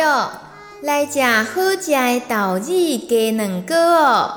[0.00, 0.30] 哟，
[0.80, 4.32] 来食好食的豆子鸡卵糕哦！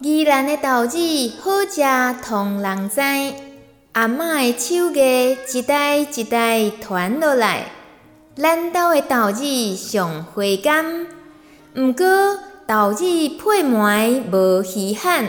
[0.00, 0.98] 宜兰的豆子
[1.38, 1.82] 好食，
[2.24, 3.00] 通人知。
[3.92, 7.66] 阿嬷的手艺一代一代传落来，
[8.34, 11.06] 咱家的豆子上花甘。
[11.74, 15.26] 毋过豆子配糜无稀罕，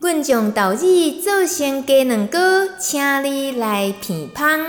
[0.00, 2.38] 阮将豆子做成鸡卵糕，
[2.78, 4.66] 请你来鼻芳。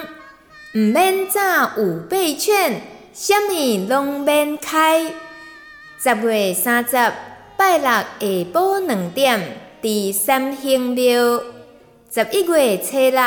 [0.73, 1.41] 毋免早
[1.75, 2.81] 有八圈。
[3.21, 5.11] 啥物拢免开。
[6.01, 6.95] 十月三十
[7.57, 11.41] 拜六下晡两点，伫三星庙；
[12.09, 13.21] 十一月初六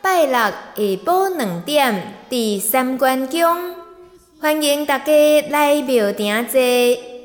[0.00, 3.74] 拜六下晡两点，伫三关宫。
[4.40, 5.12] 欢迎大家
[5.50, 6.58] 来庙埕坐，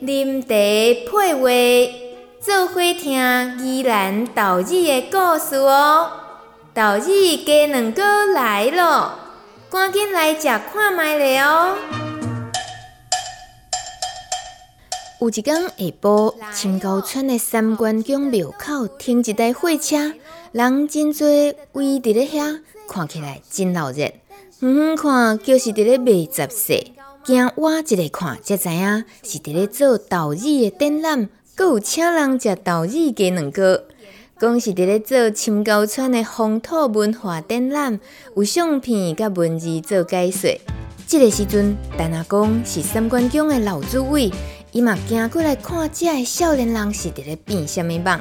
[0.05, 1.93] 啉茶配话，
[2.41, 6.11] 做伙听宜兰豆子的故事哦。
[6.73, 9.11] 豆子鸡卵糕来咯！
[9.71, 11.77] 赶紧来食看卖咧哦！
[15.21, 20.13] 有一天下晡，青沟村的三官宫庙口停一台货车，
[20.51, 21.25] 人真多，
[21.71, 23.99] 围伫咧遐，看起来真闹热。
[24.59, 26.75] 远远看就是伫咧卖杂货，
[27.23, 33.61] 行我一个看才知影是伫咧做豆子的展览，阁有请人食豆子鸡卵糕。
[34.41, 37.99] 讲是伫咧做深沟村的风土文化展览，
[38.35, 40.49] 有相片甲文字做解说。
[41.05, 44.31] 这个时阵，陈阿公是三观宫的老主委，
[44.71, 48.19] 伊嘛行过来看这个少年人是伫咧变虾米梦。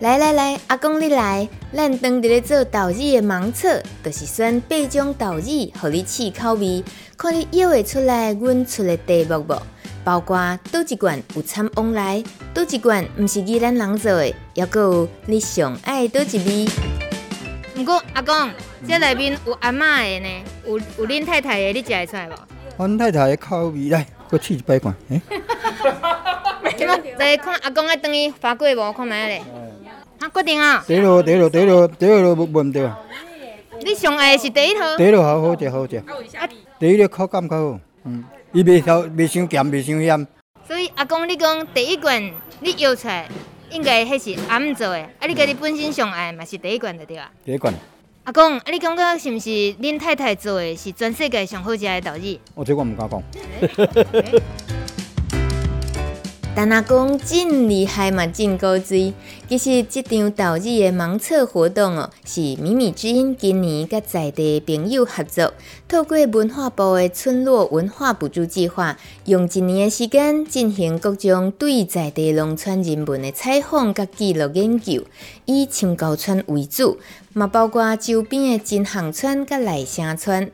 [0.00, 5.50] 来来来，阿公你来，咱当伫咧做豆子的盲测，就是选八种豆子，
[5.80, 6.84] 互你试口味，
[7.16, 9.60] 看你摇会出来，阮出的题目无？
[10.04, 12.22] 包括倒一罐有掺往来，
[12.54, 16.68] 倒一罐毋是伊咱人做的，抑阁有你上爱倒一味。
[17.76, 18.50] 毋过阿公，
[18.86, 20.28] 这内面有阿嬷的呢，
[20.64, 22.34] 有有恁太太的，你食会出来无？
[22.76, 24.94] 阮太太的口味来，阁试一摆看。
[25.08, 25.20] 诶，
[27.18, 28.92] 来看阿公爱等伊发过无？
[28.92, 29.42] 看觅咧。
[30.20, 30.84] 啊，决定啊。
[30.86, 32.98] 第一路，第一路，第一路，第一路无问题啊。
[33.84, 34.96] 你上爱的是第一套。
[34.96, 35.96] 第一路好好食，好食。
[35.96, 36.48] 啊，
[36.78, 38.24] 第一个口感较好，嗯。
[38.52, 40.26] 伊袂 sau 袂伤咸，袂伤咸。
[40.66, 42.20] 所以阿公，你讲第一罐
[42.60, 43.28] 你摇出来，
[43.70, 44.98] 应该迄是阿姆做的。
[44.98, 47.30] 啊，你家己本身上爱嘛是第一罐的对啊？
[47.44, 47.72] 第一罐。
[48.24, 52.40] 阿公，啊，你感觉是毋是恁太太做的是全世界上好食的豆子？
[52.54, 53.22] 我这我毋敢讲。
[56.58, 59.14] 陈阿公真厉害嘛，真古锥。
[59.48, 65.54] 其实这场豆日的盲测活动哦，是米米之音今年甲在地朋友合作，
[65.86, 75.04] 透过文化部的村落文化补助计划，用一年的时间进行各种对在地农村人文的采访甲记录研究，
[75.44, 76.98] 以青沟村为主，
[77.34, 80.50] 嘛包括周边的金巷村甲来城村。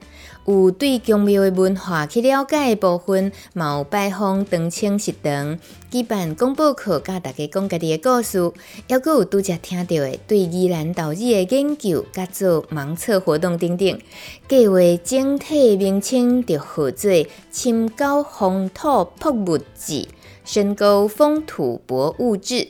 [0.46, 5.58] 有对宫庙的文化去了解的部分，嘛有拜访当清食堂，
[5.90, 8.52] 举办广播课，甲大家讲家己的故事，
[8.88, 13.98] 还阁有拄则听到的对宜兰豆子的研究，甲做盲测活动等等。
[14.46, 17.10] 计划整体名称就号做
[17.50, 20.06] “深沟风土博物志”，
[20.44, 22.68] 深沟风土博物志。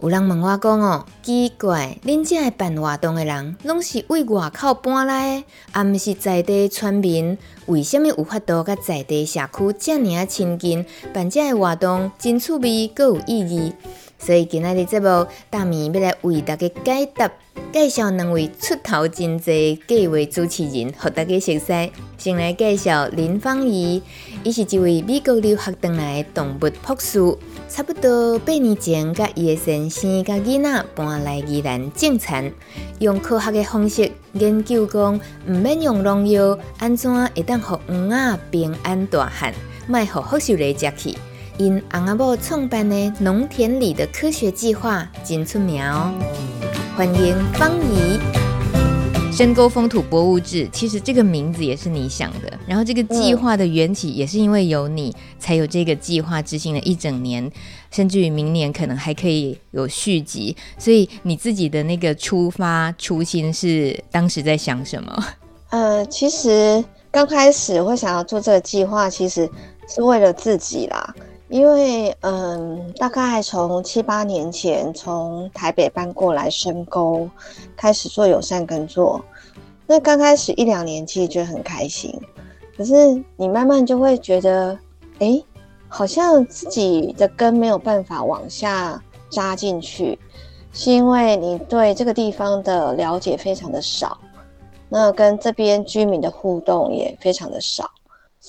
[0.00, 7.36] 有人问我讲哦，奇怪，恁这个办活动的人，拢是为外口搬来的，而毋是在地村民，
[7.66, 13.72] 为什么有法度甲在地社区遮尔啊亲近，办这个活动真趣味，阁有意义。
[14.20, 17.28] 所以今仔日节目，大米要来为大家解答，
[17.72, 21.92] 介绍两位出头真济计划主持人，互大家熟悉。
[22.16, 24.02] 先来介绍林芳仪，
[24.42, 27.20] 伊是一位美国留学回来的动物博士。
[27.68, 32.52] 差不多八年前，甲伊的先生甲囡仔搬来宜兰种田，
[32.98, 39.54] 用科学的方式研究讲，毋免用农药，安怎会当互鱼仔平安大汉，
[39.86, 41.16] 卖互福寿螺食去。
[41.58, 46.12] 因翁仔某创办的农田里的科学计划真出名哦。
[46.98, 48.18] 欢迎方怡。
[49.32, 57.48] 深沟风土博物志，其实这个名字也是你想的，然后这个计划的缘起也是因为有你，才有这个计划执行了一整年，
[57.92, 60.56] 甚至于明年可能还可以有续集。
[60.76, 65.24] 所以你自己的那个出发初心是当时在想什么？
[65.70, 69.48] 呃，其实刚开始会想要做这个计划，其实
[69.88, 71.14] 是为了自己啦。
[71.48, 77.28] 因为嗯，大概从七八年前从台北搬过来深沟，
[77.74, 79.24] 开始做友善耕作。
[79.86, 82.14] 那刚开始一两年其实觉得很开心，
[82.76, 82.94] 可是
[83.36, 84.78] 你慢慢就会觉得，
[85.20, 85.42] 哎，
[85.88, 90.18] 好像自己的根没有办法往下扎进去，
[90.70, 94.18] 是因为你对这个地方的了解非常的少，
[94.90, 97.90] 那跟这边居民的互动也非常的少。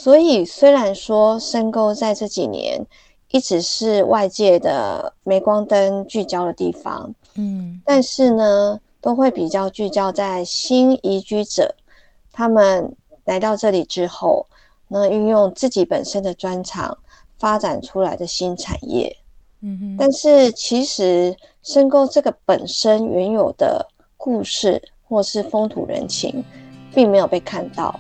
[0.01, 2.81] 所以，虽然说深沟在这几年
[3.31, 11.75] 一直是外界的镁光灯聚焦的地方，嗯，但是呢，都会比较聚焦在新移居者，
[12.31, 14.47] 他们来到这里之后，
[14.87, 16.97] 那运用自己本身的专长
[17.37, 19.13] 发展出来的新产业，
[19.59, 19.97] 嗯哼。
[19.99, 23.85] 但是，其实深沟这个本身原有的
[24.15, 26.41] 故事或是风土人情，
[26.95, 27.99] 并没有被看到。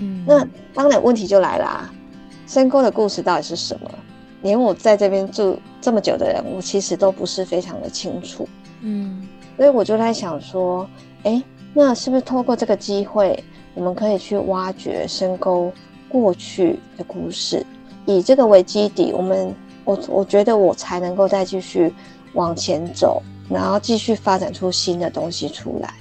[0.00, 1.90] 嗯，那当然问题就来啦，
[2.46, 3.90] 深沟的故事到底是什么？
[4.42, 8.48] 连我在这边住这么久的人，我其实都不是非常的清楚。
[8.80, 10.84] 嗯，所以我就在想说，
[11.22, 11.40] 哎，
[11.72, 13.44] 那是不是透过这个机会，
[13.74, 15.72] 我们可以去挖掘深沟
[16.08, 17.64] 过去的故事，
[18.04, 19.54] 以这个为基底，我们
[19.84, 21.94] 我我觉得我才能够再继续
[22.32, 25.94] 往前走，然后继续发展出新的东西出来。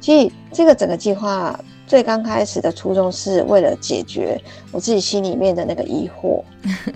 [0.00, 1.56] 其实这个整个计划。
[1.86, 4.40] 最刚开始的初衷是为了解决
[4.72, 6.42] 我自己心里面的那个疑惑，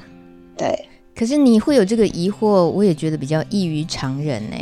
[0.56, 0.85] 对。
[1.14, 4.56] 可是你会有这个疑惑，我也觉得比较异于常人呢、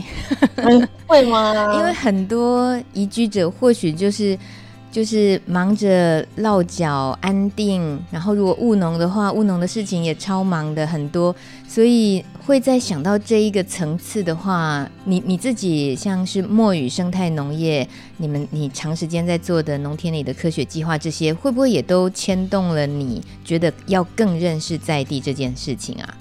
[0.57, 0.89] 嗯。
[1.07, 1.75] 会吗？
[1.79, 4.39] 因为很多移居者或许就是。
[4.97, 11.37] 就是忙着落脚安定，然后如果务农的话，务农的事情也超忙的很多，
[11.69, 26.17] 所以会在想到这一个层次的话，你你自己像是墨雨生态农业，你们你长时间在做的农田里的科学计划，这些会不会也都牵动了你，觉得要更认识在地这件事情啊？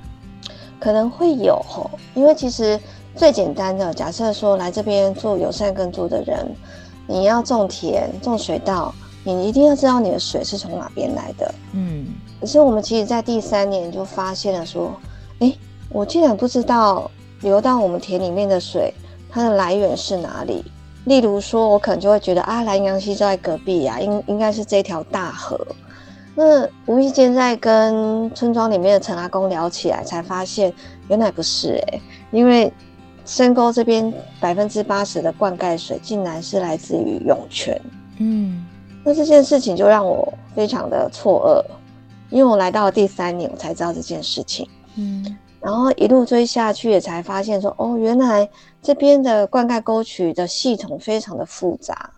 [0.81, 2.77] 可能会有吼，因为其实
[3.15, 6.45] 最简单的，假设说来这边做友善耕作的人。
[7.07, 8.93] 你要种田、种水稻，
[9.23, 11.53] 你一定要知道你的水是从哪边来的。
[11.73, 12.07] 嗯，
[12.39, 14.91] 可是我们其实，在第三年就发现了，说，
[15.39, 15.53] 哎，
[15.89, 17.09] 我竟然不知道
[17.41, 18.93] 流到我们田里面的水，
[19.29, 20.63] 它的来源是哪里。
[21.05, 25.59] 例如说，我可能就会觉得啊，兰阳溪就在隔壁呀，应应该是这条大河。
[26.33, 30.73] 那无意间在跟村庄里面的陈阿公聊起来，才发现
[31.07, 32.01] 原来不是哎，
[32.31, 32.73] 因为。
[33.25, 37.81] 深沟这边百分之八十的灌溉水，竟然是来自于涌泉。
[38.19, 38.63] 嗯，
[39.03, 44.69] 那这件事情就让我非常的错愕，因为我来到了第三年，我才知道这件事情。
[44.95, 48.47] 嗯，然后一路追下去，也才发现说，哦，原来
[48.81, 52.11] 这边的灌溉沟渠的系统非常的复杂。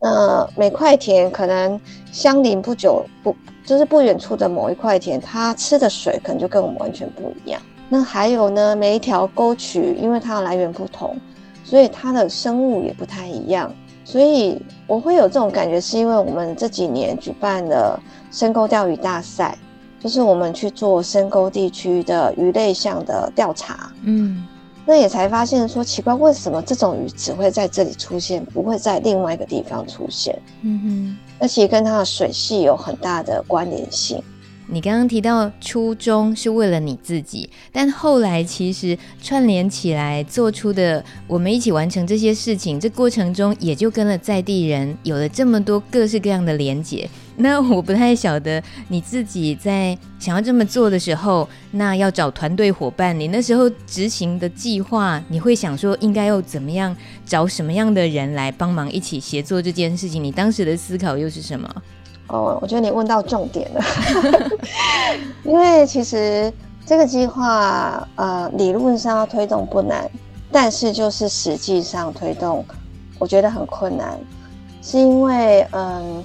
[0.00, 1.80] 呃，每块田可能
[2.10, 3.34] 相邻不久，不
[3.64, 7.62] 就是不远处的某一块田，它吃的水可能就跟我们完全不一样。
[7.92, 11.14] 那还有呢，每一条沟渠，因为它的来源不同，
[11.62, 13.70] 所以它的生物也不太一样。
[14.02, 18.00] 所以我会有这种感觉，是因为我们这几年举办了
[18.30, 19.58] 深沟钓鱼大赛，
[20.00, 23.92] 就是我们去做深沟地区的鱼类项的调查。
[24.04, 24.42] 嗯，
[24.86, 30.34] 那也才发现说，奇怪，为什么这种鱼只会在这里出现，不会在另外一个地方出现？
[30.62, 34.24] 嗯哼，那其实跟它的水系有很大的关联性。
[34.72, 47.06] 你刚刚提到初衷是为了你自己，但后来其实串联起来做出的，我们一起完成这些事情，这过程中也就跟了在地人有了这么多各式各样的连结。
[47.36, 60.24] 那我不太晓得你自己在想要这么做的时候，那要找团队伙伴，你那时候执行的计划，你会想说应该要怎么样找什么样的人来帮忙一起协作这件事情？
[60.24, 61.70] 你当时的思考又是什么？
[62.28, 63.80] 哦，我觉得你问到重点了，
[65.44, 66.50] 因为其实
[66.86, 70.10] 这个计划，呃，理论上要推动不难，
[70.50, 72.64] 但是就是实际上推动，
[73.18, 74.18] 我觉得很困难，
[74.80, 76.24] 是因为，嗯，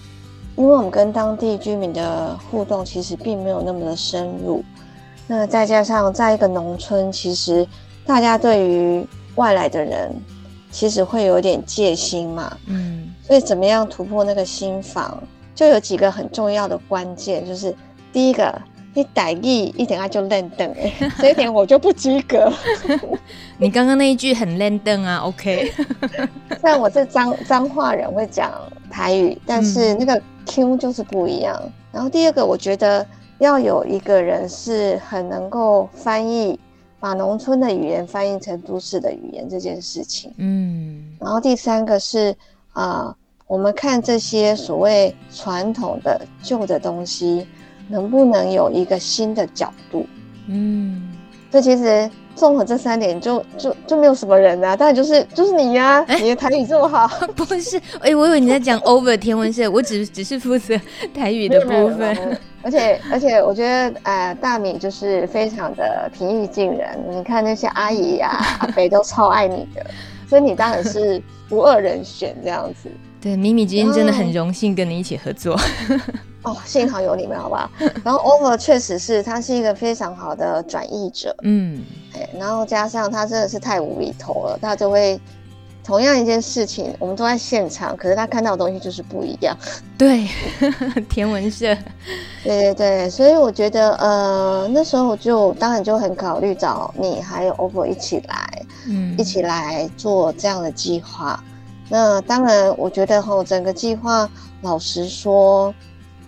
[0.56, 4.64] 因为我们跟当地居民的互动其实并没有那么的深入，
[5.28, 7.68] 那再加上在一个农村，其实
[8.06, 10.16] 大家对于外来的人，
[10.72, 15.22] 其实会有点戒心嘛，嗯，所以怎么样突破那个心防？
[15.58, 17.74] 就有几个很重要的关键，就是
[18.14, 18.62] 第一个，
[18.94, 20.72] 你台语一点爱就认得，
[21.18, 22.54] 这一点我就不及格。
[23.58, 25.74] 你刚刚那一句很认得啊，OK。
[26.62, 28.54] 虽然我是彰彰化人，会讲
[28.92, 31.60] 台语，但是那个 Q 就是不一样。
[31.64, 33.04] 嗯、然后第二个，我觉得
[33.40, 36.60] 要有一个人是很能够翻译，
[37.00, 40.32] 把农村的语言翻译成都市的语言这件事情。
[40.38, 41.04] 嗯。
[41.20, 42.36] 然后第三个是
[42.74, 43.06] 啊。
[43.08, 43.16] 呃
[43.48, 47.48] 我们看这些所谓传统的旧的东西，
[47.88, 50.06] 能不能有一个新的角度？
[50.48, 51.10] 嗯，
[51.50, 57.78] 这其实综合这三点就，就就就没有什么人啊，当然就是就是你呀、啊，欸、你的台语这么好， 不是？
[58.00, 60.78] 哎、欸，我以为你在讲 over 天文社，我只只是负责
[61.14, 62.38] 台语的部分。
[62.64, 67.00] 而且而且，我觉得呃，大米就是非常的平易近人。
[67.10, 69.86] 你看那些阿姨呀、啊、阿伯都超爱你的，
[70.28, 72.90] 所以你当然是 不二人选这样子。
[73.20, 75.60] 对，米米今天真的很荣幸跟你一起合作。
[76.44, 77.70] 哦，幸好有你们，好不好？
[78.04, 81.84] 然后 Over 确实是他是一个非常好的转译者，嗯，
[82.14, 85.20] 哎然后加上他真的是太无厘头了，他就会
[85.84, 89.58] 同样一件事情，我们都在现场，可是他看到的东西就是不一样。
[89.98, 90.28] 对，
[91.10, 91.76] 天文社，
[92.44, 101.44] 对对对，所以我觉得，呃，那时候我就当然就很考虑找你还有 Over 一起来，嗯，一起来做这样的计划。
[101.90, 104.30] 那当然，我觉得哈，整个计划
[104.62, 105.74] 老实说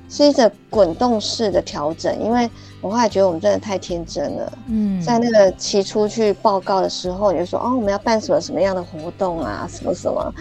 [0.10, 2.50] 是一个滚动式的调整，因为
[2.82, 4.54] 我后来觉得我们真的太天真了。
[4.68, 10.34] 嗯，在那个起初去报告的时候，你就说哦，我们要办什么什么样的活动啊，什么什么。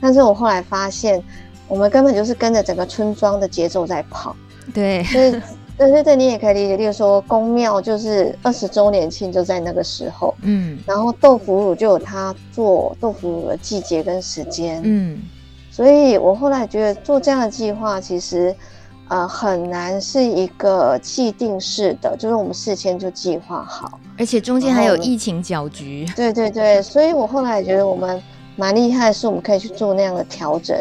[0.00, 1.22] 但是我后来发现，
[1.68, 4.36] 我们根本就是跟着整个村庄的节奏在跑。
[4.74, 5.40] 对，所以。
[5.78, 15.20] 对对对，你也可以理解，例如说宫庙就是二十周年庆就在那个时候，嗯，然后豆腐乳就有它做豆腐乳的季节跟时间，嗯，
[15.70, 18.56] 所以我后来觉得做这样的计划其实，
[19.08, 28.22] 呃，很难是一个既定式的，就是我们事先就计划好，而且中间还有疫情搅局，对对对，所以我后来觉得我们
[28.56, 30.74] 蛮厉害的是，我们可以去做那样的调整，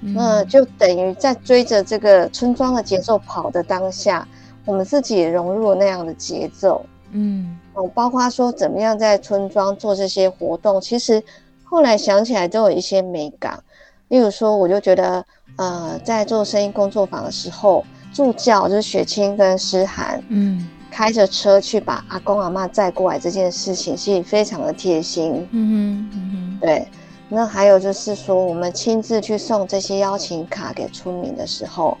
[0.00, 4.26] 那就等于在追着这个村庄的节奏跑的当下。
[4.70, 11.20] 我们自己也融入了那样的节奏，嗯，哦，包括说怎么样在村庄做这些活动，其实
[11.64, 13.60] 后来想起来都有一些美感。
[14.06, 15.24] 例如说，我就觉得，
[15.56, 26.86] 呃，在做声音工作坊的时候，助教就是雪清跟诗涵，嗯，开着车去把阿公阿妈载过来这件事情，是非常的贴心，嗯哼，嗯哼，对。
[27.28, 31.98] 那还有就是说，我们亲自去送这些邀请卡给村民的时候，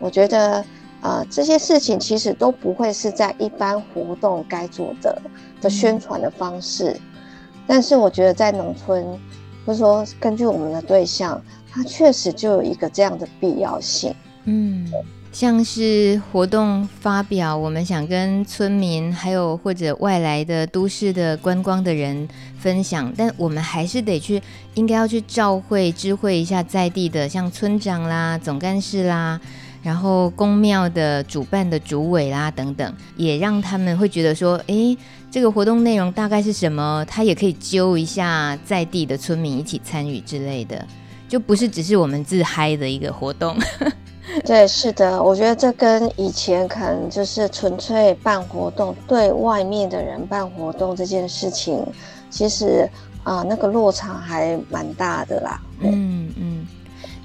[0.00, 0.64] 我觉得。
[1.00, 5.20] 啊、呃，这些事情其实都不会是在一般活动该做的
[5.60, 7.00] 的宣传的方式，嗯、
[7.66, 9.04] 但是我觉得在农村，
[9.64, 14.14] 或者说根据我们的对象，它确实就有一个这样的必要性。
[14.44, 14.90] 嗯，
[15.32, 22.28] 像是活动发表，我们想跟村民还有或者外来的都市的观光的人
[22.58, 24.42] 分享，但我们还是得去，
[24.74, 29.40] 应该要去照会知会一下在地的，像村长啦、总干事啦。
[29.82, 34.96] 然后宫庙的主办的主委啦等等，也让他们会觉得说，诶，
[35.30, 37.02] 这个活动内容大概是什么？
[37.08, 40.86] 他也可以揪一下在地的村民一起参与之类的，
[41.26, 43.56] 就不是只是我们自嗨的一个活动。
[44.44, 51.82] 对，是的，我觉得这跟以前可能就是纯粹办活动，对外面的人办活动这件事情，
[52.28, 52.86] 其实
[53.24, 55.60] 啊、呃，那个落差还蛮大的啦。
[55.80, 56.66] 嗯嗯，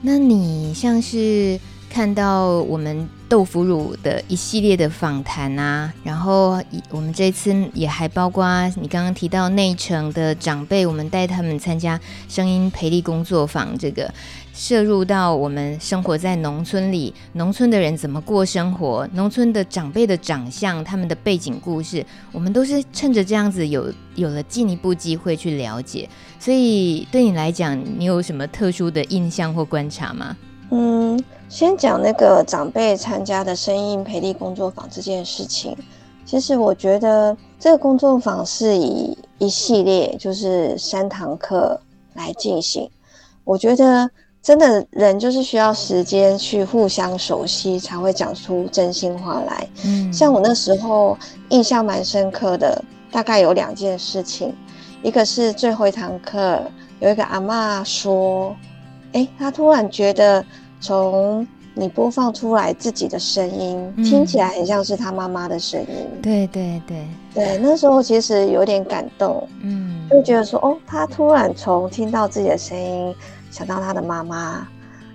[0.02, 1.60] 那你像是。
[1.96, 8.46] 看到我们豆腐乳的一系列的访谈啊，然后我们这次也还包括
[8.82, 11.98] 你刚刚提到内城的长辈，我们带他们参加
[12.28, 14.14] 声音培力工作坊，这个
[14.54, 26.10] 摄入到我们生活在农村里，农村的人怎么过生活，农村的长辈的长相，他们的背景故事，我们都是趁着这样子有有了进一步机会去了解。
[26.42, 30.36] 所以对你来讲，你有什么特殊的印象或观察吗？
[30.75, 31.24] 嗯。
[31.48, 35.77] 先讲那个长辈参加的声音培力工作坊这件事情，
[36.25, 41.79] 其实我觉得这个工作坊是以一系列就是三堂课
[42.15, 42.89] 来进行。
[43.44, 44.10] 我觉得
[44.41, 49.70] 真的人就是需要时间去互相熟悉，才会讲出真心话来。
[49.86, 51.15] 嗯，像我那时候
[51.50, 54.51] 印象蛮深刻的，大概有两件事情，
[55.03, 56.60] 一个是最后一堂课
[57.00, 58.53] 有一个阿妈说，
[59.12, 60.44] 诶，她突然觉得。
[60.86, 65.88] 从你播放出来自己的声音，嗯、听起来很像是他妈妈的声音。
[66.22, 67.08] 对对对。
[67.34, 73.15] 对，那时候其实有点感动，嗯，就觉得说，哦，他突然从听到自己的声音，
[73.50, 74.68] 想到他的妈妈，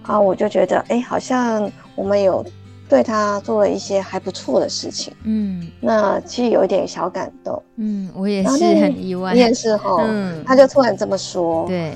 [0.03, 2.45] 啊，我就觉得，哎，好像我们有
[2.89, 11.95] 对他做了一些还不错的事情，嗯，那其实有一点小感动，嗯，我也是很意外，你也是哈，嗯，他就突然这么说，对，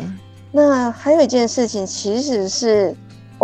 [0.53, 2.95] 那还有一件事情，其实是。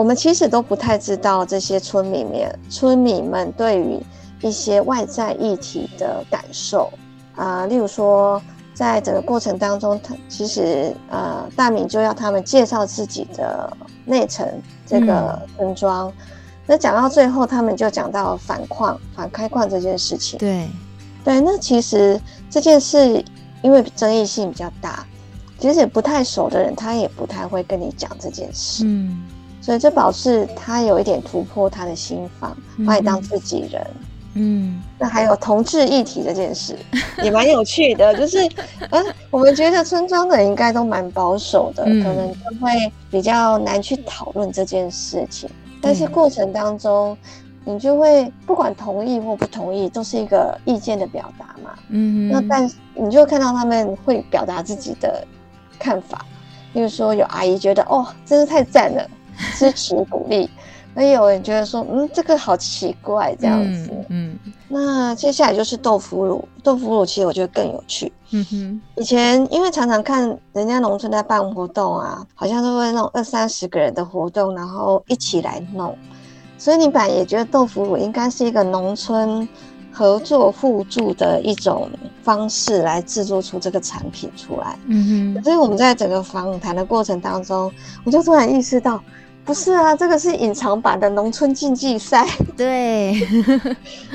[0.00, 4.02] 我们其实都不太知道这些村民们，村民们对于
[4.40, 6.90] 一些外在议题的感受。
[7.36, 8.40] 啊、呃，例如说，
[8.72, 13.70] 在整个过程当中，他其实呃，大明就要他们介绍自己的
[14.06, 14.48] 内城
[14.86, 16.14] 这个村庄，嗯、
[16.66, 20.38] 那讲到最后，他们就讲到反矿、反开矿这件事情。
[20.38, 20.66] 对，
[21.22, 23.22] 对，那其实这件事
[23.60, 25.06] 因为争议性比较大，
[25.58, 28.84] 其实不太熟的人，他也不太会跟你讲这件事。
[28.86, 29.22] 嗯，
[29.60, 33.86] 所以这表示他有一点突破他的心防，把你当自己人。
[34.34, 36.78] 嗯，那还有同志议题这件事
[37.20, 38.48] 也蛮有趣的，就是，
[38.90, 42.70] 嗯，我们觉得村庄的人应该都蛮保守的，嗯、可能就会
[43.10, 45.50] 比较难去讨论这件事情。
[45.82, 47.18] 但是过程当中，
[47.64, 51.72] 你就会不管同意或不同意，都是一个意见的表达嘛。
[51.88, 55.26] 嗯，那但你就看到他们会表达自己的
[55.76, 56.24] 看法，
[56.74, 59.10] 例如说有阿姨觉得哦，真是太赞了，
[59.54, 60.48] 支持鼓励。
[60.92, 63.88] 所以有人觉得说，嗯，这个好奇怪，这样子。
[64.08, 66.46] 嗯，嗯，那接下来就是豆腐乳。
[66.64, 68.12] 豆腐乳其实我觉得更有趣。
[68.32, 75.96] 嗯哼，以前因为常常看人家农村在办活动啊，好像都会那种二三十个人的活动，然后一起来弄。
[76.58, 79.48] 所以你本来也觉得豆腐乳应该是一个农村
[79.92, 81.88] 合作互助的一种
[82.24, 84.76] 方式来制作出这个产品出来。
[84.86, 87.72] 嗯哼，所以我们在整个访谈的过程当中，
[88.04, 89.00] 我就突然意识到。
[89.44, 92.26] 不是啊，这个是隐藏版的农村竞技赛。
[92.56, 93.26] 对，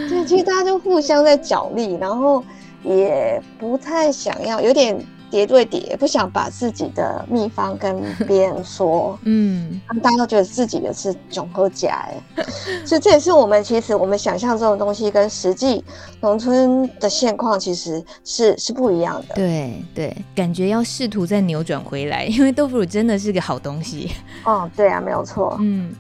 [0.10, 2.44] 对，其实大家就互相在角力，然后
[2.84, 4.98] 也不太想要，有点。
[5.30, 12.44] 叠对叠，不想把自己的秘方跟别人说， 嗯，大家都觉得自己的是囧和假哎，
[12.86, 15.84] 所以这也是我们其实我们想象中的东西跟实际
[16.22, 19.36] 农村的现况其实是是不一样的。
[19.36, 24.12] 对对，感觉要试图再扭转回来，因为豆腐乳真的是个好东西。
[24.44, 25.58] 哦，对啊，没有错。
[25.60, 25.94] 嗯。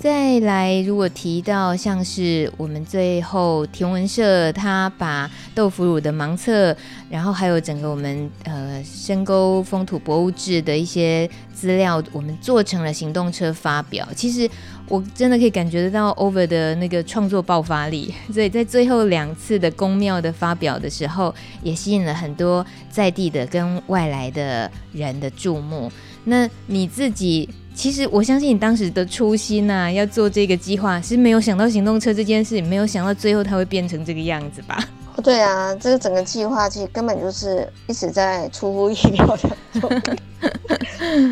[0.00, 6.74] 再来，如果提到像是我们最后田文社，他把豆腐乳的盲测，
[7.10, 14.08] 然后还有整个我们呃深沟风土博物志的一些资料，我们做成了行动车发表。
[14.16, 14.48] 其实
[14.88, 25.92] 我真的可以感觉得到 Over 的那个创作爆发力，所以在最后两次的宫庙的发表的时候，也吸引了很多在地的跟外来的人的注目。
[26.24, 27.46] 那你自己？
[27.74, 34.78] 其实我相信你当时的初心呐、要做这个计划是没有想到行动车这件事，没有想到最后它会变成这个样子吧？
[35.22, 39.50] 对啊，这个整个计划其实根本就是一直在出乎意料的。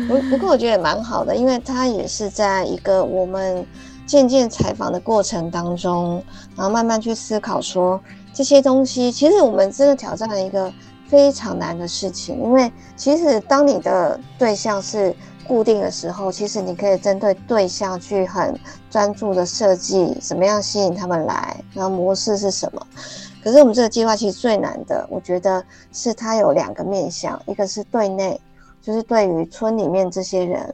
[0.07, 3.65] 不 不过我觉得也蛮好的，因为它也是在一个我们
[4.07, 6.23] 渐渐采访的过程当中，
[6.55, 7.99] 然后慢慢去思考说
[8.33, 10.71] 这些东西，其实我们真的挑战了一个
[11.07, 15.15] 非常难的事情，因为其实当你的对象是。
[15.49, 18.55] 固定的时候，其实你可以针对对象去很
[18.87, 22.87] 专注的设计，怎么样吸引他们来，然后模式是什么。
[23.43, 28.39] 可是我们这个计划其实最难的，我觉得是它有两个面向，一个是对内，
[28.79, 30.71] 就是对于村里面这些人，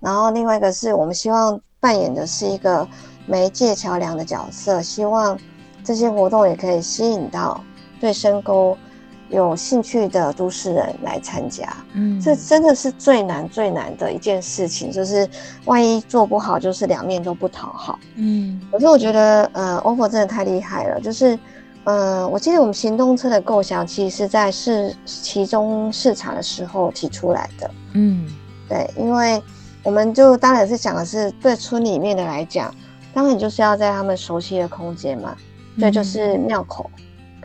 [0.00, 2.88] 然后另外一个是我们希望扮演的是一个
[3.26, 5.38] 媒介桥梁的角色，希望
[5.84, 7.62] 这些活动也可以吸引到
[8.00, 8.78] 对深沟。
[9.28, 15.28] 有兴趣的都市人来参加，嗯，这真的是最难最难的一件事情，就是
[15.64, 18.60] 万一做不好，就是两面都不讨好，嗯。
[18.70, 21.36] 可是我觉得，呃，OFO 真的太厉害了，就是，
[21.84, 28.28] 呃，我记得我们行动车的构想，其实是在市其中视察的时候提出来的，嗯，
[28.68, 29.42] 对，因为
[29.82, 32.72] 我们就当然是讲的是对村里面的来讲，
[33.12, 35.36] 当然就是要在他们熟悉的空间嘛，
[35.80, 36.88] 对，就是庙口。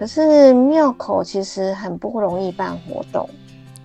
[0.02, 3.30] 可是庙口其实很不容易办活动，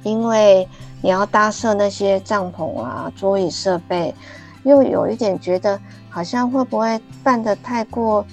[0.02, 0.66] 因为
[1.02, 4.14] 你要搭设那些帐篷啊、桌椅设备，
[4.62, 8.24] 又有一点觉得好像会不会办得太过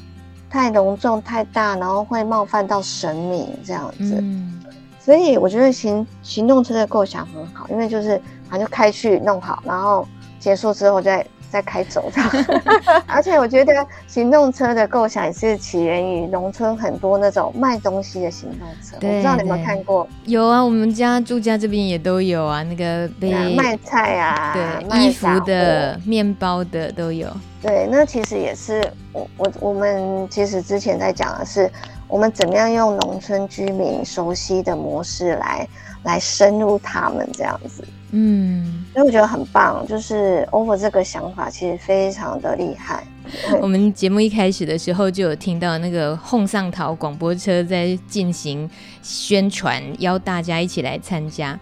[0.50, 4.16] 太隆重、太大，然后会冒犯到神明这样子。
[4.18, 4.64] 嗯。
[4.98, 8.12] 所以我觉得行行动车的构想很好，因为就是
[8.50, 10.08] 反正就开去弄好，然后
[10.40, 11.26] 结束之后再。
[11.54, 12.22] 在开走的，
[13.06, 13.72] 而且我觉得
[14.08, 18.96] 行动车的构想也是起源于农村很多那种卖东西的行动车。
[18.96, 20.08] 我不知道你有没有看过？
[20.26, 27.28] 有啊，我们家住家这边也都有啊，那个被卖菜啊，对，衣服的、面包的都有。
[27.62, 31.72] 对，那其实也是我我我们其实之前在讲的是，
[32.14, 35.68] 我们怎么样用农村居民熟悉的模式来
[36.04, 37.84] 来深入他们这样子。
[38.12, 43.04] 嗯，所以我觉得很棒，就是 OVER 这个想法其实非常的厉害。
[43.60, 48.70] 我们节目一开始的时候就有听到那个后上桃广播车在进行
[49.02, 51.60] 宣传，邀大家一起来参加。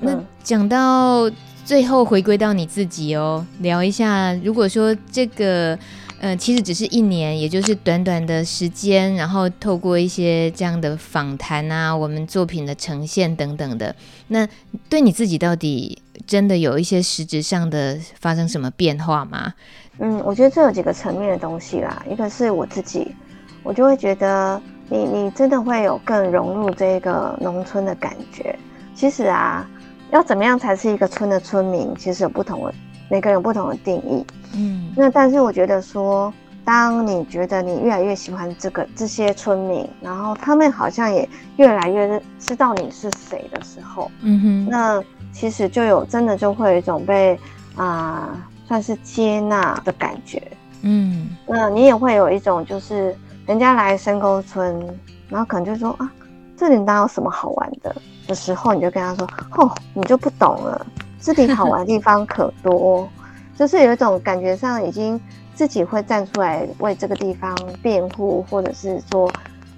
[0.00, 1.30] 那讲到
[1.64, 5.78] 最后回归到你自己哦，聊一下，如果说这个
[6.18, 13.94] 呃，其实只是一年，也就是短短的时间，然后透过一些这样的访谈啊，我们作品的呈现等等的，
[14.28, 14.48] 那
[14.88, 19.52] 对你自己到底真的有一些实质上的发生什么变化吗？
[19.98, 23.14] 嗯，我觉得这有几个层面的东西啦，一个是我自己，
[23.62, 28.58] 我就会觉得你你真的会有更融入这个农村的感觉。
[28.94, 29.68] 其实啊，
[30.10, 32.74] 要怎么样才是一个村的村民，其实有不同的。
[33.08, 36.32] 每个人有不同的定义，嗯，那但是我觉得说，
[36.64, 47.38] 当你觉得你越来越喜欢这个这些村民，然后他们好像也越来越知道你是谁的时候，嗯哼，那其实就有真的就会有一种被
[47.76, 50.42] 啊、呃、算是接纳的感觉，
[50.82, 53.14] 嗯，那你也会有一种就是
[53.46, 54.84] 人家来深沟村，
[55.28, 56.10] 然后可能就说啊，
[56.56, 57.94] 这里哪有什么好玩的？
[58.26, 60.84] 的时候，你就跟他说，哦，你就不懂了。
[61.20, 63.08] 这里好玩的地方可多，
[63.56, 65.20] 就是有一种感觉上已经
[65.54, 69.30] 自己会站出来为这个地方辩护，或者是说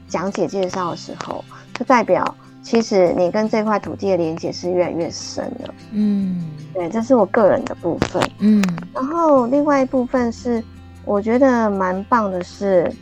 [0.09, 5.75] 讲解介绍的时候，就代表其实你跟这块土地的连接是越来越深了。
[5.93, 8.23] 嗯，对，这是我个人的部分。
[8.41, 10.63] 嗯，然后另外一部分是
[11.05, 12.93] 我觉得蛮棒的是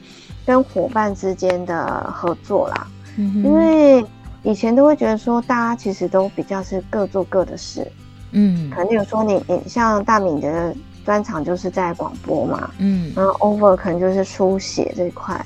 [0.44, 2.86] 跟伙伴之间的合作啦。
[3.16, 4.04] 嗯，因为
[4.42, 7.90] 以前都会觉得说大家其实都比较是各做各的事。
[8.38, 15.42] 嗯，可能有说你你像大米的专长就是在广播嘛，嗯，然后 over 可能就是书写这一块。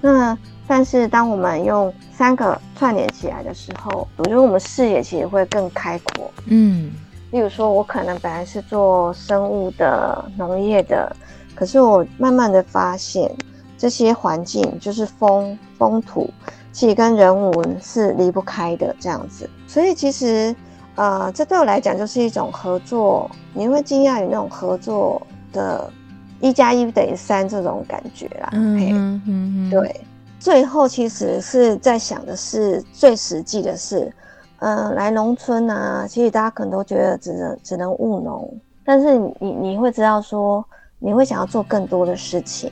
[0.00, 6.30] 那但是当我们用三个串联起来的时候，我觉得我们视野其实会更开阔。
[6.46, 6.90] 嗯，
[7.32, 11.14] 例如说我可能本来是做生物的、农业的，
[11.54, 13.30] 可是我慢慢的发现
[13.76, 16.32] 这些环境就是风风土，
[16.72, 19.50] 其实跟人文是离不开的这样子。
[19.66, 20.56] 所以其实。
[20.94, 25.90] 呃，这对我来讲就是一种合作，你会惊讶于那种合作的
[26.40, 28.50] “一加一等于三”这种感觉啦。
[28.52, 30.00] 嗯嗯嗯，对。
[30.38, 34.12] 最后其实是在想的是最实际的事，
[34.58, 40.62] 嗯、呃，来农村啊，其实大家可能都觉得只能只能务农，但是你你会知道说，
[40.98, 42.70] 你会想要做更多的事情。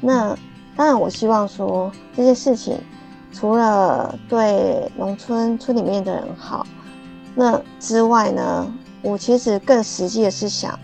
[0.00, 0.36] 那
[0.76, 2.78] 当然，我希望说这些事情
[3.32, 6.64] 除了对农村村里面的人好。
[7.34, 10.78] 那之外呢，我其实更实际的是想，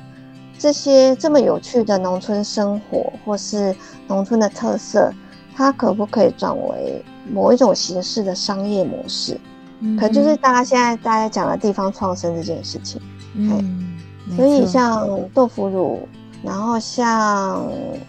[0.59, 5.13] 这些这么有趣的农村生活，或是农村的特色，
[5.55, 9.39] 它可不可以转为某一种形式的商业模式？
[9.81, 13.01] 嗯，可能就是大家现在大家讲的地方创生这件事情。
[13.35, 13.99] 嗯，
[14.35, 16.09] 所以像豆腐乳，
[16.43, 17.63] 然后像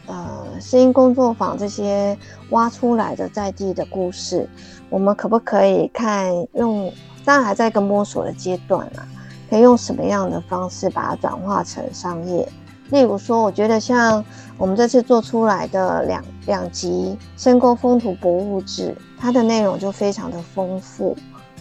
[0.08, 2.18] 呃声音工作坊这些
[2.52, 4.48] 挖出来的在地的故事，
[4.90, 6.90] 我们可不可以看用？
[7.30, 9.06] 当然还在一个摸索的阶段啊，
[9.52, 12.52] 可以用什么样的方式把它转化成商业？
[12.90, 14.26] 例如说，我觉得像
[14.58, 18.90] 我们这次做出来的两两集《深沟风土博物志》，
[19.20, 21.16] 它的内容就非常的丰富。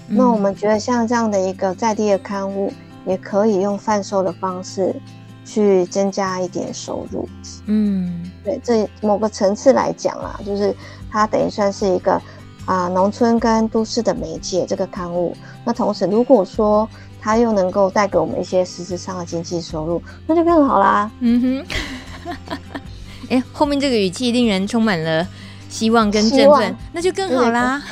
[0.09, 0.17] 嗯。
[0.17, 2.73] 那我们觉得像这样的一个在地的刊物，
[3.05, 4.97] 也可以用贩售的方式
[5.45, 7.29] 去增加一点收入。
[7.67, 10.75] 嗯，对，这某个层次来讲啊，就是
[11.11, 12.19] 它等于算是一个。
[12.69, 16.87] 啊，农村跟都市的媒介这个刊物，那同时如果说
[17.19, 21.11] 它又能够带给我们一些实质上的经济收入，那就更好啦。
[21.21, 22.35] 嗯哼，
[23.31, 25.27] 哎、欸，后面这个语气令人充满了
[25.71, 27.83] 希望跟振奋，那就更好啦。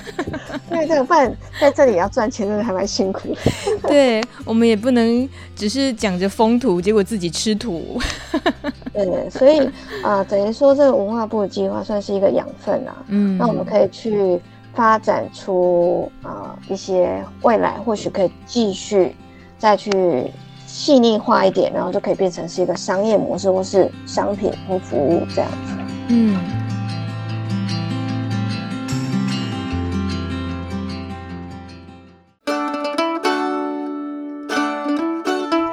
[0.70, 3.40] 因为这个饭在这里要赚钱，真的还蛮辛苦的。
[3.88, 7.98] 对，我们也不能只是讲着风土，结果自己吃土。
[8.92, 9.58] 对对，所以
[10.02, 12.94] 啊、呃，等于说这个文化部的计划算是一个养分啊。
[13.08, 14.38] 嗯，那我们可以去。
[14.76, 19.16] 发展出啊、呃、一些未来，或许可以继续
[19.56, 20.30] 再去
[20.66, 25.72] 细腻化一点，然后就可以变成是一个商业模式，或是商品或服务这样子。
[26.08, 26.36] 嗯。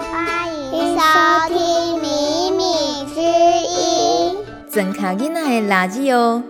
[0.10, 1.04] 欢迎收
[1.50, 1.58] 听
[2.00, 2.64] 《米米
[3.14, 4.38] 之音》，
[4.74, 6.42] 真卡囡仔的垃圾哦。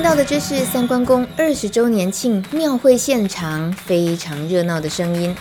[0.00, 5.36] 听到的这是三关公二十周年庆庙会现场非常热闹的声音，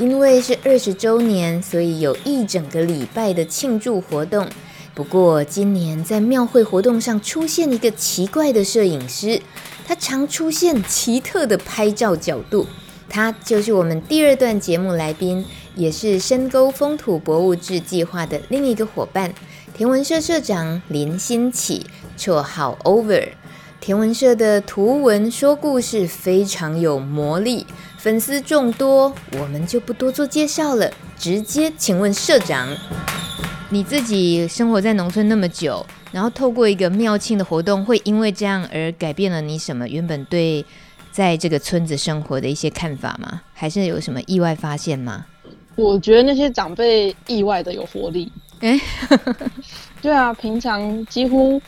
[0.00, 4.48] 因为是二十周年，所以有一整个礼拜的庆祝活动。
[4.96, 9.40] 不过今年在庙会活动上出现一个奇怪的摄影师，
[9.86, 12.66] 他常出现奇特的拍照角度。
[13.08, 15.46] 他就是我们第二段节目来宾，
[15.76, 19.32] 也是深沟风土博物志计划的另一个伙伴，
[19.72, 21.86] 田文社社长林新启，
[22.18, 23.28] 绰号 Over。
[23.80, 27.66] 天文社的图文说故事非常有魔力，
[27.96, 32.68] 粉丝众多，我们就不多做介绍了，直接请问社长，
[33.70, 40.62] 你自己生活在农村那么久，然后透过一个庙庆的活动，会因为这样而改变了你什么原本对
[41.10, 43.40] 在这个村子生活的一些看法吗？
[43.54, 45.24] 还是有什么意外发现吗？
[45.76, 48.30] 我觉得那些长辈意外的有活力。
[48.60, 49.26] 哎、欸，
[50.02, 51.60] 对啊，平常几乎。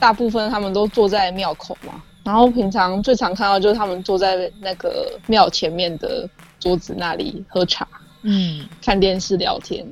[0.00, 7.86] 大部分他们都坐在庙口嘛，然后平常最常看到就是他们坐在那个庙前面的桌子那里喝茶，
[8.22, 9.86] 嗯，看电视聊天，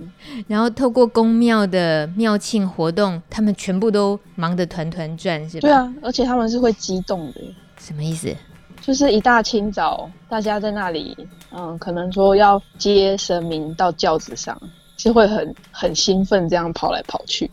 [0.46, 5.60] 然后透过宫庙的庙庆活动，他们全部都忙得团团转，是吧？
[5.60, 7.40] 对啊，而且他们是会激动的，
[7.78, 8.34] 什么意思？
[8.80, 11.16] 就是一大清早，大家在那里，
[11.52, 14.58] 嗯，可能说要接神明到轿子上，
[14.96, 17.50] 是会很很兴奋，这样跑来跑去。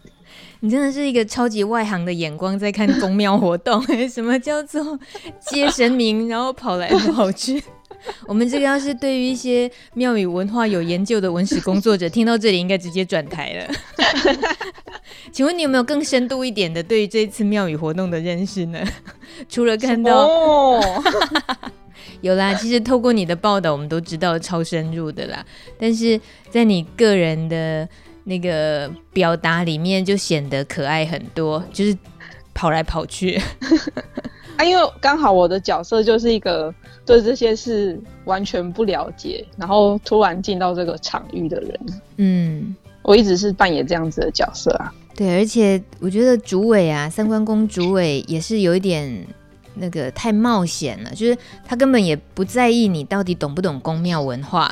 [0.65, 4.97] 你真的是一个超级外行的眼光在看公庙活动， 什么叫做
[5.39, 7.63] 接神明，然后跑来跑去？
[8.25, 13.67] 我们这个要是对于一些庙宇文化有研究的文史工作者，听到这里应该直接转台了。
[15.31, 18.83] 请问你有没有更深度一点的对于这次庙宇活动的认识呢？
[19.47, 20.27] 除了看到，
[22.21, 25.45] 有啦，其实透过你的报道，我们都知道超深入的啦。
[25.79, 27.87] 但是在你个人的。
[28.25, 31.95] 那个表达里面就显得可爱很多，就是
[32.53, 33.39] 跑来跑去
[34.57, 36.73] 啊，因为刚好我的角色就是一个
[37.05, 41.79] 对这些事完全不了解，然后突然进到这个场域的人。
[42.17, 44.91] 嗯，我一直是扮演这样子的角色啊。
[45.15, 49.25] 对，而且我觉得主委啊，三关公主委也是有一点
[49.75, 54.71] 那个太冒险了，就是他根本也不在意你到底懂不懂宫庙文化。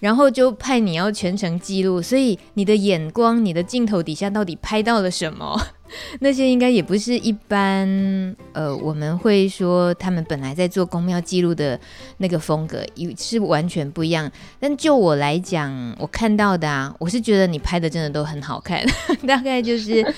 [0.00, 5.60] 然后就派你要全程记录，所以你的眼光、你的镜头底下到底拍到了什么？
[6.20, 11.78] 那些应该也不是一般，呃，我们会说他们本来在做宫庙记录的
[12.18, 14.30] 那个风格，也是完全不一样。
[14.60, 18.84] 但就我来讲，我看到的啊，我是觉得你拍的真的都很好看，
[19.26, 20.14] 大概就是。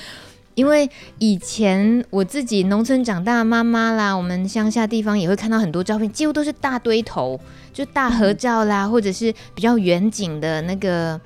[0.55, 7.41] 因为以前我自己农村长大，妈妈啦，我们乡下地方也会看到很多照片，几乎都是大堆头，
[7.73, 11.19] 就大合照啦，或者是比较远景的那个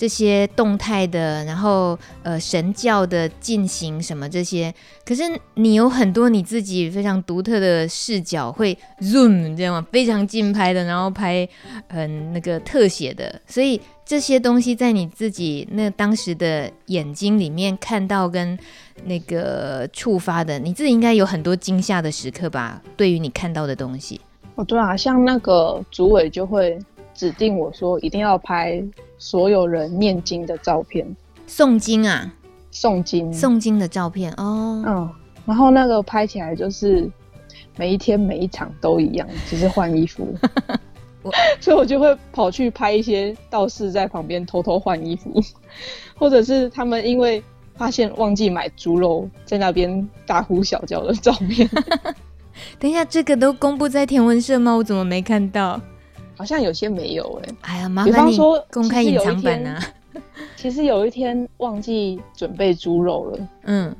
[0.00, 4.74] 这些动态的，然后呃神教的进行什么这些。
[5.04, 5.24] 可是
[5.56, 9.86] 你有很多你自己非常独特的视角，会 zoom 这样吗？
[9.92, 11.46] 非常近拍的，然后拍
[11.90, 13.78] 很那个特写的，所以。
[14.02, 18.58] 这些东西在你自己那当时的眼睛里面看到跟
[19.04, 22.82] 那个触发的，你自己应该有很多惊吓的时刻吧？
[22.96, 24.20] 对于你看到的东西，
[24.56, 26.76] 哦，对啊，像那个主委就会
[27.14, 28.82] 指定我说一定要拍
[29.20, 31.06] 所有人念经的照片，
[31.46, 32.32] 诵经啊，
[32.72, 35.10] 诵经，诵经的照片哦，嗯，
[35.46, 37.08] 然后那个拍起来就是
[37.76, 40.26] 每一天每一场都一样，只是换衣服。
[41.60, 45.30] 所以，我就会跑去拍一些道士在旁边偷偷换衣服，
[46.16, 47.44] 或者是他们因为
[47.76, 51.68] 发现忘记买猪肉，在那边大呼小叫的照片。
[52.78, 54.72] 等一下，这个都公布在天文社吗？
[54.72, 55.78] 我怎么没看到？
[56.40, 57.56] 好像有些没有哎、欸。
[57.60, 58.38] 哎呀，麻烦你
[58.72, 59.78] 公开隐藏版啊。
[60.56, 63.94] 其实有一天忘记准备猪肉了，嗯，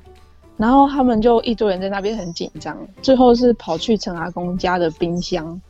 [0.56, 5.60] 然后他们就一堆人在那边很紧张，最后是跑去陈阿公家的冰箱。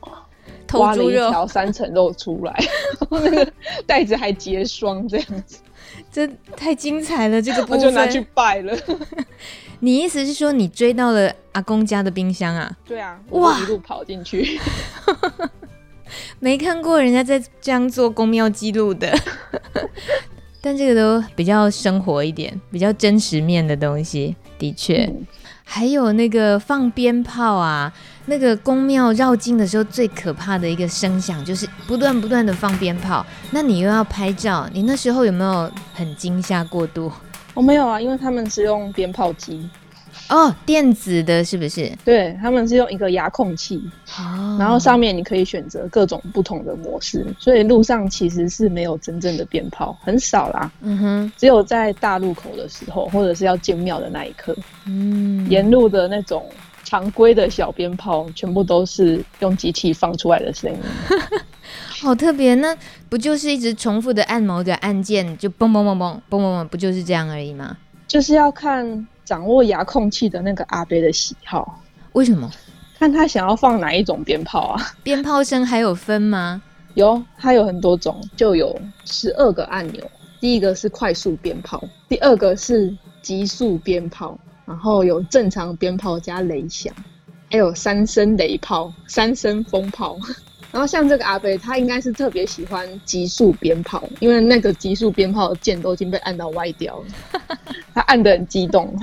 [0.75, 2.55] 挖了一条三层肉出来，
[3.01, 3.53] 然 后那个
[3.89, 5.59] 袋子还结霜，这样子，
[6.13, 6.25] 这
[6.57, 7.43] 太精彩了！
[7.43, 8.73] 这个部分我就拿去拜了。
[9.81, 12.71] 你意思是说你追到了阿公家的冰箱啊？
[12.87, 14.61] 对啊，哇一路跑进去，
[16.41, 19.17] 没看过人家在这样做宫庙记录的，
[20.61, 25.05] 但这个都比较生活一点，比较真实面的东西，的确。
[25.05, 25.27] 嗯
[25.73, 27.93] 还有那个放鞭炮啊，
[28.27, 33.25] 那个宫庙绕境的时候最可怕的一个声响就是不断不断的放鞭炮。
[33.53, 37.13] 那你又要拍照，你那时候有没有很惊吓过度？
[37.55, 39.71] 我没有啊，因为他们是用鞭炮机。
[40.31, 41.93] 哦，电子的是不是？
[42.05, 43.83] 对，他们是用一个遥控器，
[44.17, 50.71] 哦，然后上面你可以选择各种不同的模式，所以路上其实是没有真正的鞭炮，很少啦。
[50.83, 56.49] 嗯哼，只有在大路口的时候，或者是要进庙的那一刻，嗯，沿路的那种
[56.85, 60.79] 常规的小鞭炮，全部都是用机器放出来的声音，
[62.01, 62.55] 好特别。
[62.55, 62.73] 那
[63.09, 67.77] 不就是一直重复的按某一个按键，就嘣嘣嘣嘣嘣嘣嘣，不就是这样而已吗？
[68.07, 69.09] 就是要看。
[69.31, 71.81] 掌握遥控器的那个阿伯的喜好，
[72.15, 72.51] 为什么？
[72.99, 74.93] 看他想要放哪一种鞭炮啊？
[75.05, 76.61] 鞭炮声还有分吗？
[76.95, 80.05] 有，它有很多种，就有十二个按钮。
[80.41, 86.93] 第一个是快速鞭炮，第二个是急速鞭炮，然后有正常鞭炮加雷响，
[87.53, 90.19] 还有三声雷炮、三声风炮。
[90.73, 97.41] 然后像这个阿贝，他应该是特别喜欢急速鞭炮，因为那个急速鞭炮的键都已经被按到歪掉了，
[97.93, 98.95] 他按的很激动。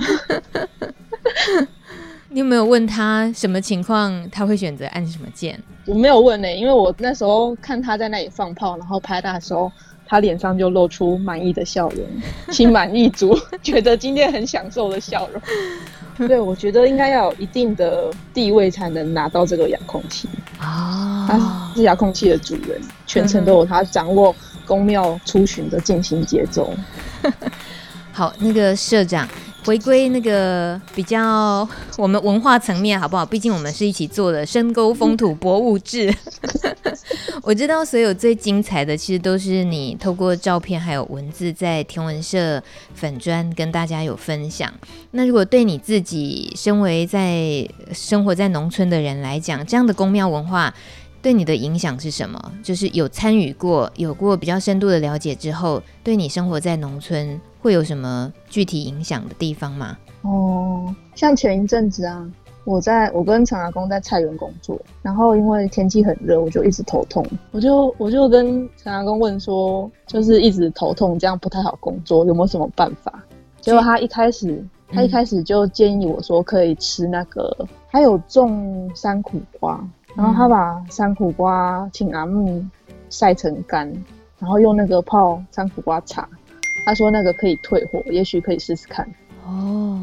[2.30, 5.58] 你有没有问他什么情况他会选择按什么键？
[5.86, 9.72] 我没有问呢、欸，因为我那时候看他在那里放炮，然后拍打的时候，
[10.06, 12.06] 他脸上就露出满意的笑容，
[12.50, 15.40] 心满意足， 觉得今天很享受的笑容。
[16.26, 20.28] 对，我觉得应该要有一定的地位才能拿到这个遥控器
[20.58, 21.26] 啊。
[21.28, 24.34] 他是遥控器的主人，全程都有他掌握
[24.66, 26.74] 宫庙出巡的进行节奏。
[28.12, 29.28] 好，那个社长
[29.64, 33.26] 回归那个比较我们文化层面好不好？
[33.26, 36.14] 毕竟我们是一起做的深沟风土博物志。
[37.42, 42.62] 我知道所有最精彩的，其实都是你透过照片还有文字在天文社
[42.94, 44.72] 粉专跟大家有分享。
[45.12, 50.72] 那如果对你自己身为在生活在农村的人来讲，这样的宫庙文化
[51.22, 52.52] 对你的影响是什么？
[52.62, 59.96] 就是有参与过、有过比较深度的了解之后，对你生活在农村会有什么具体影响的地方吗？
[60.22, 62.30] 哦，像前一阵子啊。
[62.64, 67.24] 我在我跟陈阿公在菜园工作，然后因为天气很热，我就一直头痛。
[67.50, 73.24] 我就我就跟陈阿公问说，就是一直头痛，这样不太好工作，有没有什么办法？
[73.62, 77.56] 结果他一开始，他一开始就建议我说，可以吃那个，
[77.90, 79.82] 他有种山苦瓜，
[80.14, 82.62] 然后他把山苦瓜请阿木
[83.08, 83.90] 晒成干，
[84.38, 86.28] 然后用那个泡山苦瓜茶。
[86.84, 89.08] 他说那个可以退火，也许可以试试看。
[89.46, 90.00] 哦，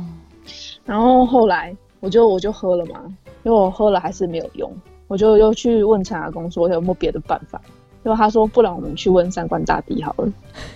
[0.86, 1.76] 然后后来。
[2.02, 3.02] 我就我就喝了嘛，
[3.42, 4.72] 因为我喝了还是没有用，
[5.08, 7.60] 我就又去问陈阿公说有没有别的办法，
[8.04, 10.32] 结果他说不然我们去问三官大帝好了。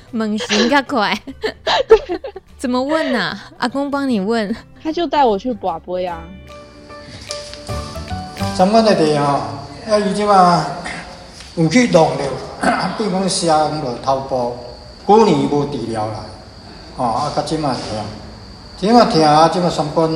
[0.10, 1.16] 猛行较快，
[2.58, 3.52] 怎么问呢、啊？
[3.60, 6.24] 阿公帮你问，他就带我去拔杯啊。
[8.56, 9.42] 三官大帝吼，
[9.88, 10.66] 要伊即马
[11.58, 12.24] 有去弄着，
[12.98, 14.56] 比方说伤落头部，
[15.10, 16.19] 过年无治疗啦，
[16.95, 17.82] 哦啊，甲即马疼，
[18.78, 20.08] 即马疼啊，即马三官。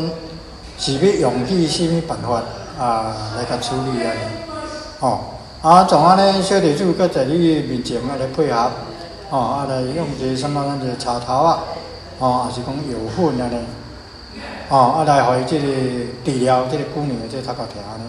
[0.78, 2.42] 是要用去什么办法
[2.84, 4.12] 啊来甲处理啊？
[5.00, 5.20] 哦，
[5.64, 8.72] 啊，从安尼小地主搁在你面前啊来配合，
[9.32, 11.64] 哦，啊来用一个什么咱一个茶头啊，
[12.20, 13.58] 哦，还是讲药粉安尼，
[14.70, 18.04] 哦，啊来互伊即个治疗即个过年的即个头壳疼安尼，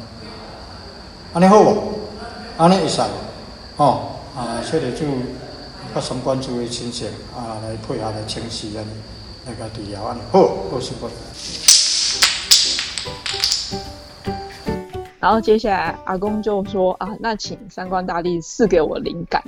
[1.33, 1.99] 安尼好无？
[2.59, 3.01] 安尼会使，
[3.79, 4.01] 哦，
[4.37, 5.05] 啊小地主
[5.95, 8.91] 甲相关注的亲戚啊来配合来清洗安尼，
[9.47, 11.09] 来甲治疗安尼，好，好辛苦。
[15.21, 19.41] 然后接下来阿公就说啊，那请三官大帝赐给我灵感，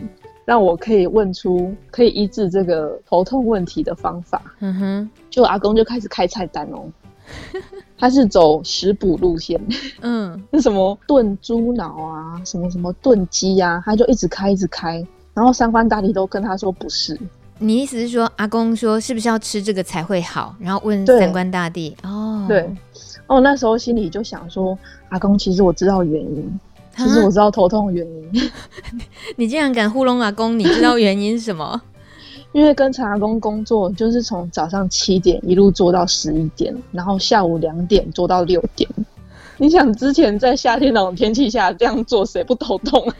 [0.44, 4.40] 让我可以问出可以医治这个头痛问题的方法。
[4.60, 6.88] 嗯哼，就阿公就开始开菜单哦，
[7.98, 9.60] 他是走食补路线。
[10.00, 15.04] 嗯， 那什么炖猪脑啊，什么什么炖鸡啊，他就一直开一直开。
[15.36, 17.18] 然后三官大帝都跟他说不是。
[17.58, 20.54] 你意思是说阿公说是不是要吃这个才会好？
[20.58, 22.68] 然后问三官大帝哦，对。
[23.26, 24.78] 哦，那时候心里就想说，
[25.10, 26.60] 阿公，其实我知道原因，
[26.96, 28.50] 其实我知道头痛的原因。
[29.36, 30.58] 你竟然敢糊弄阿公？
[30.58, 31.82] 你知道原因是什么？
[32.52, 38.88] 因为跟陈阿公工作，就是从早上七点一路做到十一点，然后下午两点做到六点。
[39.58, 43.14] 你想之前在夏天那种天气下这样做，谁不头痛啊？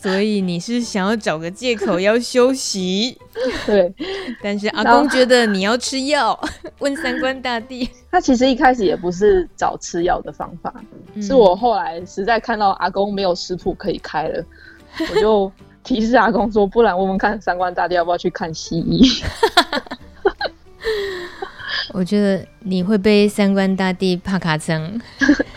[0.00, 3.18] 所以你是想要找个借口要休息，
[3.66, 3.92] 对。
[4.40, 6.38] 但是阿公觉得你要吃药，
[6.78, 7.90] 问三观大帝。
[8.10, 10.72] 他其实一开始也不是找吃药的方法，
[11.14, 14.44] 嗯，是我后来实在看到阿公没有食谱可以开了，
[15.10, 15.50] 我就
[15.82, 19.02] 提示阿公说，不然问问看三观大帝要不要去看西医。
[21.92, 25.00] 我觉得你会被三观大帝帕卡称，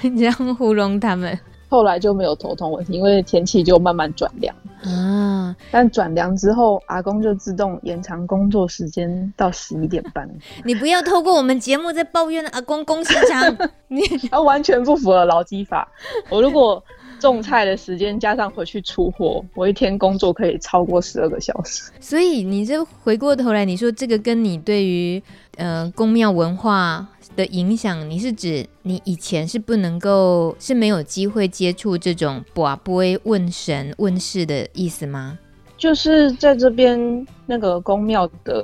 [0.02, 1.38] 这样糊弄他们。
[1.72, 4.54] 后来就没有头痛问题，因为天气就慢慢转凉
[4.84, 5.56] 啊。
[5.72, 10.30] 但转凉之后，阿公就自动延长工作时间到十一点半。
[10.66, 13.58] 你不要透过我们节目在抱怨阿公工时长，
[13.88, 15.88] 你他完全不符合劳基法。
[16.30, 16.84] 我如果
[17.22, 21.90] 种菜的时间加上回去出货，我一天工作可以超过十二个小时。
[22.02, 25.24] 所以你这回过头来，你说这个跟你对于
[25.56, 35.40] 呃宫庙文化的影响，你是指你以前是不能够是没有机会接触这种跋杯问神问事的意思吗？
[35.78, 38.64] 就是在这边那个宫庙的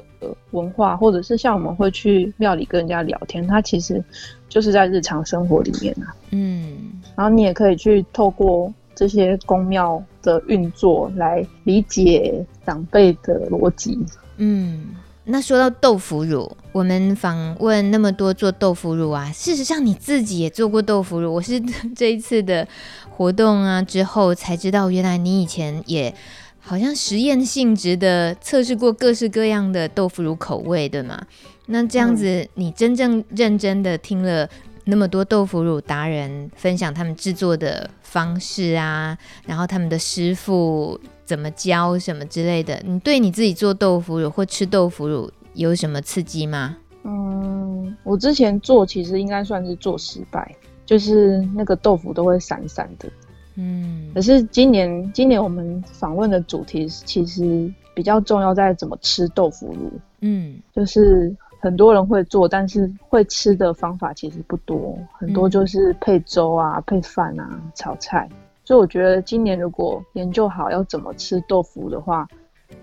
[0.51, 4.03] 文化，或者是像我们会去庙里跟人家聊天，它其实
[4.47, 6.13] 就是在日常生活里面啊。
[6.30, 6.78] 嗯，
[7.15, 13.97] 然后你也可以去透过这些宫庙的运作来理解长辈的逻辑。
[14.38, 14.95] 嗯。
[15.30, 21.34] 那说到豆腐乳，我们访问那么多做豆腐乳啊，事实上你自己也做过豆腐乳。
[21.34, 21.59] 我是
[21.93, 22.65] 这一次的
[23.09, 26.15] 活动啊之后才知道，原来你以前也
[26.59, 31.21] 好像实验性质的测试过各式各样的豆腐乳口味，对吗？
[31.65, 34.49] 那这样子，你真正认真的听了
[34.90, 46.78] 那么多豆腐乳达人分享他们制作的方式啊，然后他们的师傅怎么教什么之类的，你对你自己做豆腐乳或吃豆腐乳有什么刺激吗？
[47.04, 53.10] 嗯，我之前做其实应该算是做失败，就是那个豆腐都会散散的。
[53.56, 59.92] 嗯，可是今年今年我们访问的主题其实比较重要在怎么吃豆腐乳。
[60.22, 61.36] 嗯，就是。
[61.60, 68.30] 很多人会做，但是会吃的方法其实不多，很多就是配粥啊、配饭啊、炒菜。
[68.64, 72.28] 所以我觉得今年如果研究好要怎么吃豆腐的话，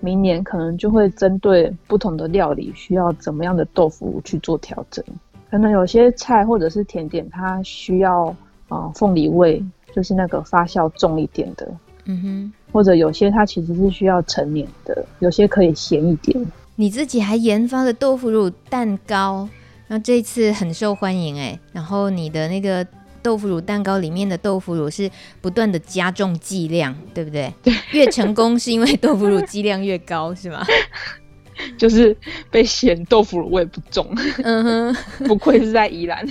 [0.01, 5.05] 明年可能就会针对不同的料理需要怎么样的豆腐去做调整。
[5.51, 8.27] 可能有些菜或者是甜点，它需要
[8.69, 9.63] 啊、呃、凤梨味，
[9.95, 11.71] 就是那个发酵重一点的。
[12.07, 16.45] 嗯哼，或者有些它其实是需要成年的，有些可以咸一点。
[16.77, 19.49] 你自己还研发了豆腐乳蛋糕，
[19.89, 21.59] 那这次很受欢迎哎。
[21.73, 22.87] 然后你的那个
[23.23, 25.11] 豆腐乳蛋糕里面的豆腐乳是
[25.41, 27.53] 不断的加重剂量，对不对？
[27.63, 30.67] 对，越成功是因为豆腐乳剂量越高，是吗？
[31.79, 32.17] 就是
[32.51, 34.13] 被嫌豆腐乳味不重，
[34.43, 34.97] 嗯哼，
[35.29, 36.27] 不愧是在宜兰。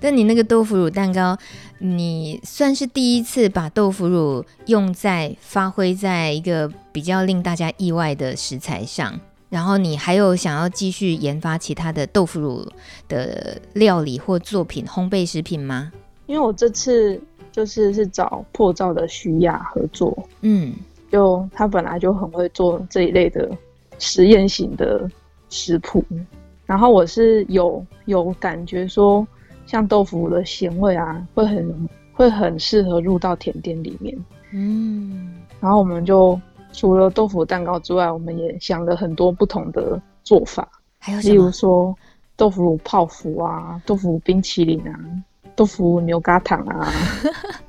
[0.00, 1.36] 但你那个豆腐乳蛋糕，
[1.78, 9.18] 你算是第一次把豆腐乳用在发挥在一个比较令大家意外的食材上，
[9.48, 12.66] 然后你还有想要继续研发其他的豆腐乳
[13.08, 15.92] 的料理或作品、烘焙食品吗？
[16.26, 17.20] 因为我这次
[17.50, 20.72] 就是是找破灶的徐雅合作，嗯，
[21.10, 23.50] 就他本来就很会做这一类的
[23.98, 25.10] 实验型的
[25.50, 26.04] 食谱，
[26.66, 29.26] 然后我是有有感觉说。
[29.68, 34.16] 像豆腐的咸味啊，会很会很适合入到甜点里面。
[34.52, 36.40] 嗯，然后我们就
[36.72, 40.66] 除了豆腐蛋糕之外，我们也想了很多不同的做法，
[40.98, 41.94] 还有例如说
[42.34, 44.98] 豆腐乳泡芙啊，豆腐冰淇淋啊，
[45.54, 46.90] 豆腐牛轧糖啊。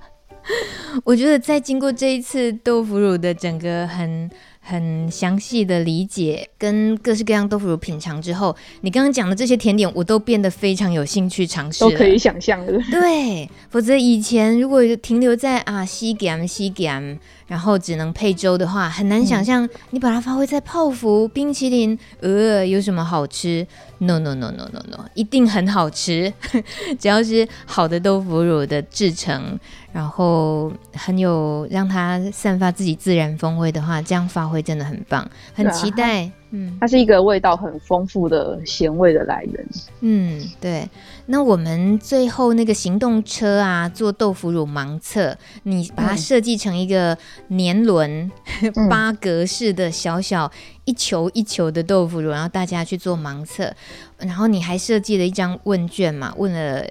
[1.04, 4.32] 我觉得在经过这一次豆腐乳的整个很。
[4.70, 11.80] 很详细的理解跟各式各样豆腐乳品尝之后，你刚刚讲的这些甜点，我都变得非常有兴趣尝试。
[11.80, 12.74] 都可以想象的。
[12.92, 17.20] 对，否则以前如果停留在啊西点西咸，
[17.50, 26.32] 然后只能配粥的话，很难想象你把它发挥在泡芙、冰淇淋，呃，有什么好吃？No No No No No No，一定很好吃，
[27.00, 29.60] 只要是好的豆腐乳的制成。
[29.92, 36.32] 然后很有让它散发自己自然风味的话，这样发挥真的很棒，很期待。
[36.50, 39.68] 啊、嗯，它是一个味道很丰富的咸味的来源。
[40.02, 40.90] 嗯，对。
[41.28, 47.16] 那我们最后那个行动车啊，做豆腐乳盲测，你把它设计成一个
[47.50, 48.32] 年轮、
[48.76, 50.52] 嗯、八格式的小小
[50.86, 53.72] 一球一球的豆腐乳，然后大家去做盲测。
[54.18, 56.34] 然后你还设计了一张问卷嘛？
[56.36, 56.84] 问了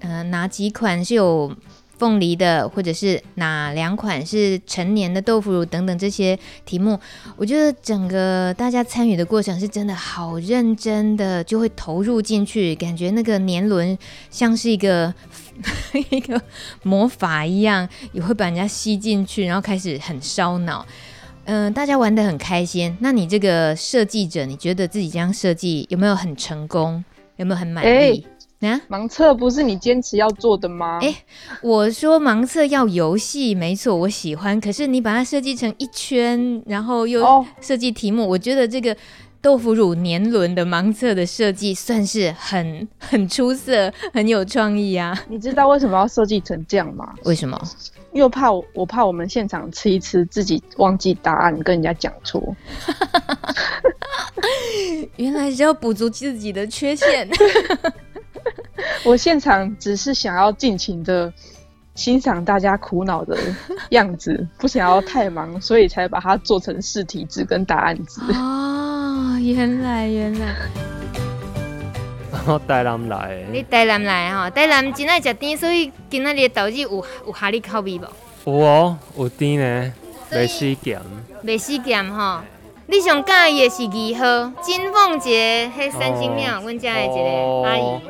[0.00, 1.54] 呃哪几款是有。
[1.98, 6.98] 凤梨的，或者是哪两款是成年的豆腐乳等等这些题目，
[7.36, 13.96] 我觉得整个大家参与的过程是真的好认真的，就会投入进去，感觉那个年轮
[14.30, 15.14] 像是一个
[16.10, 16.40] 一个
[16.82, 20.84] 魔法一样，也会把人家吸进去，然后开始很烧脑。
[21.46, 22.96] 嗯、大家玩得很开心。
[23.00, 27.04] 那你这个设计者，你觉得自己这样设计有没有很成功？
[27.36, 28.24] 有没有很满意？
[28.64, 30.98] 啊、盲测不是你坚持要做的吗？
[31.02, 31.16] 哎、欸，
[31.62, 34.60] 我说盲测要游戏，没错，我喜欢。
[34.60, 38.96] 可是你把它设计成一圈，然后又设计题目，哦，我觉得这个
[39.40, 45.18] 豆腐乳年轮的盲测的设计算是很很出色，很有创意啊。
[45.28, 47.14] 你知道为什么要设计成这样吗？
[47.24, 47.60] 为什么？
[48.12, 52.54] 又怕我，我怕我们现场吃一吃，自己忘记答案，跟人家讲错。
[55.16, 57.28] 原来是要补足自己的缺陷。
[59.02, 61.32] 我现场只是想要尽情的
[61.94, 63.36] 欣赏大家苦恼的
[63.90, 68.20] 样子，不想要太忙，所以才把它做成试题纸跟答案纸。
[68.32, 70.54] 哦，原来原来。
[72.46, 74.50] 我带人来，你带人来哈？
[74.50, 76.90] 带人真爱食甜，所以今仔日豆子有
[77.26, 78.06] 有合你口味无？
[78.46, 79.92] 有哦，有甜呢，
[80.30, 81.00] 袂死咸，
[81.44, 82.44] 袂死咸哈。
[82.86, 88.00] 你上喜欢的是二号金凤节，迄三星庙，阮家的一个阿姨。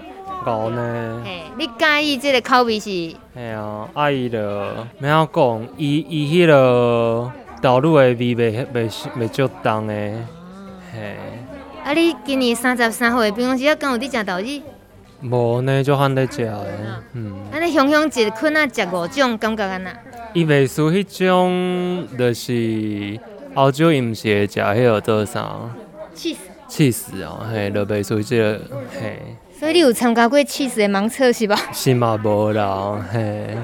[0.44, 1.22] 高呢？
[1.24, 3.14] 嘿，你介意这个口味是？
[3.34, 7.30] 嘿啊，阿姨的，没要讲，伊伊迄个
[7.60, 9.94] 豆乳的味袂袂袂足重的。
[10.92, 11.16] 嘿。
[11.84, 14.62] 啊，你今年三十三岁，平常时啊，敢有伫食豆子？
[15.22, 17.02] 无呢，就罕在食的。
[17.12, 17.34] 嗯。
[17.52, 19.92] 安尼雄雄一困啊，食五种，感觉安那？
[20.32, 23.18] 伊袂输迄种，就是
[23.54, 25.70] 澳洲伊毋是会食迄个做啥？
[26.14, 26.40] 气死！
[26.68, 28.60] 气死哦，嘿，就袂输即个，
[29.00, 29.36] 嘿。
[29.64, 31.56] 所以你有参加过起司的盲测是吧？
[31.72, 33.56] 是嘛无啦，嘿。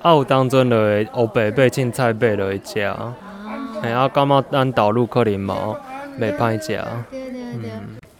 [0.00, 2.94] 啊，有当阵就会乌白买凊彩买落去食，
[3.82, 5.76] 嘿，啊，感觉咱导入可能嘛，
[6.18, 6.80] 袂歹食。
[7.10, 7.70] 对对对。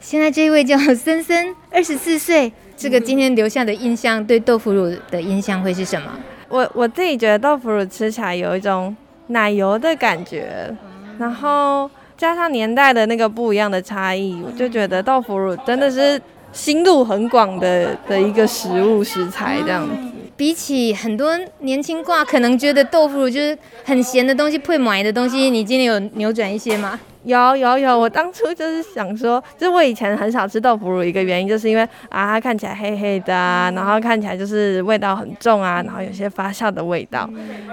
[0.01, 6.11] 现在这一位叫森森，二十四岁，这个今天留下的印象，对豆腐乳的印象会是什么？
[6.51, 8.95] 我我自己觉得豆腐乳吃起来有一种
[9.29, 10.71] 奶油的感觉，
[11.19, 16.21] 然后加上年代的那个不一样的差异，我就觉得豆腐乳真的是
[16.53, 19.95] 心路很广的的一个食物食材这样子。
[20.37, 26.99] 比起很多年轻挂可能觉得豆腐乳就是很咸的东西，配买的东西，你今天有扭转一些吗？
[27.25, 37.31] 有有有，我当初就是想说，就是我以前很少吃豆腐乳，一个原因就是因为啊，它看起来黑黑的啊，然后看起来就是味道很重啊，然后有些发酵的味道。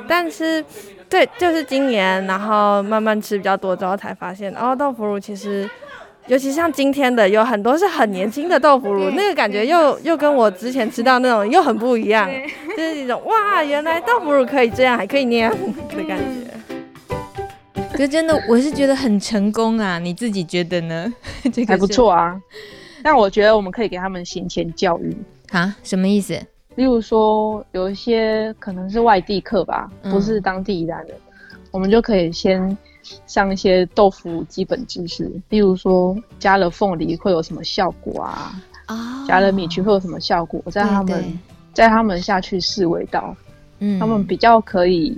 [0.08, 0.64] 但是，
[1.10, 5.68] 对，就是今年，然后慢慢吃比较多之后，才发现，哦，豆腐乳其实，
[6.30, 12.30] 尤其像今天的，有很多是很年轻的豆腐乳，那个感觉又又跟我之前吃到那种又很不一样，
[12.78, 15.52] 就是一种哇，原来豆腐乳可以这样，还可以那样
[15.90, 16.50] 的感觉。
[17.92, 19.98] 可是真的，我是觉得很成功啊！
[19.98, 21.12] 你自己觉得呢？
[21.52, 22.40] 这个还不错啊。
[23.02, 25.18] 但我觉得我们可以给他们行前教育
[25.50, 26.40] 啊，什么意思？
[26.76, 32.78] 例如说，有一些可能是外地客吧，不是当地人，嗯、我们就可以先
[33.28, 35.32] 上一些豆腐基本知识。
[35.50, 38.62] 例如说，加了凤梨会有什么效果啊？
[38.86, 40.62] 啊、哦，加了米曲会有什么效果？
[40.72, 41.40] 在他们
[41.74, 43.36] 在他们下去试味道，
[43.80, 45.18] 嗯，他们比较可以。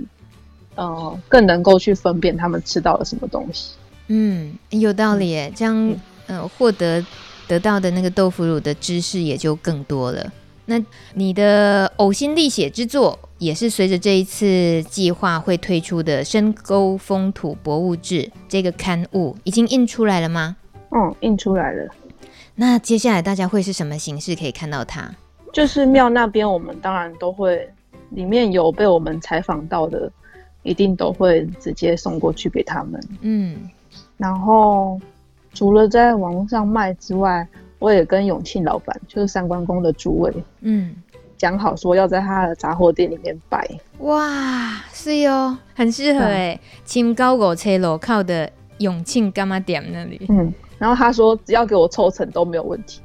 [0.74, 3.74] 呃，更能够去分辨他们吃到了什么东西。
[4.06, 5.52] 嗯，有道理耶。
[5.54, 5.94] 这样，
[6.26, 7.04] 呃，获得
[7.46, 10.32] 得到的那个豆腐乳的知识也就更多了。
[10.66, 10.80] 那
[11.14, 20.56] 你的呕心沥血之作，也是随着这一次计划会推出的《深沟风土博物志》这个刊物，已经印出来了吗？
[20.90, 21.90] 嗯，印出来了。
[22.54, 25.10] 那接下来大家会是什么形式可以看到它？
[25.52, 27.68] 就是庙那边，我们当然都会，
[28.10, 30.10] 里面有被我们采访到的。
[30.64, 33.00] 一定都会直接送过去给他们。
[33.22, 33.68] 嗯，
[34.16, 34.96] 然后
[35.52, 37.44] 除了在网络上卖之外，
[37.82, 40.94] 我也跟永庆老板，就是三关公的主位，嗯，
[41.36, 43.68] 讲好说要在他的杂货店里面摆。
[43.98, 50.24] 哇，是哟，很适合哎，清高五车路靠的永庆干妈店那里。
[50.28, 53.00] 嗯，然后他说只要给我抽成都没有问题。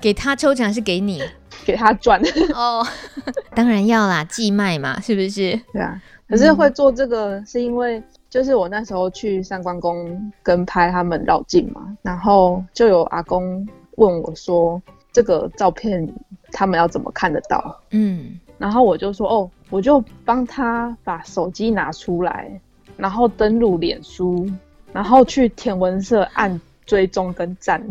[0.00, 1.20] 给他抽奖是给你？
[1.66, 2.20] 给他赚。
[2.54, 2.86] 哦，
[3.54, 5.60] 当然要啦，寄卖嘛，是不是？
[5.72, 6.00] 对啊。
[6.28, 13.66] 可是会做这个，是因为就是我那时候去三关公跟拍他们绕境嘛，然后就有阿公
[14.00, 14.80] 问我说，
[15.12, 16.10] 这个照片
[16.50, 17.78] 他们要怎么看得到？
[17.90, 22.50] 嗯，然后我就说哦，我就帮他把手机拿出来，
[22.96, 24.48] 然后登录脸书，
[24.92, 27.80] 然后去田文社按追踪跟赞。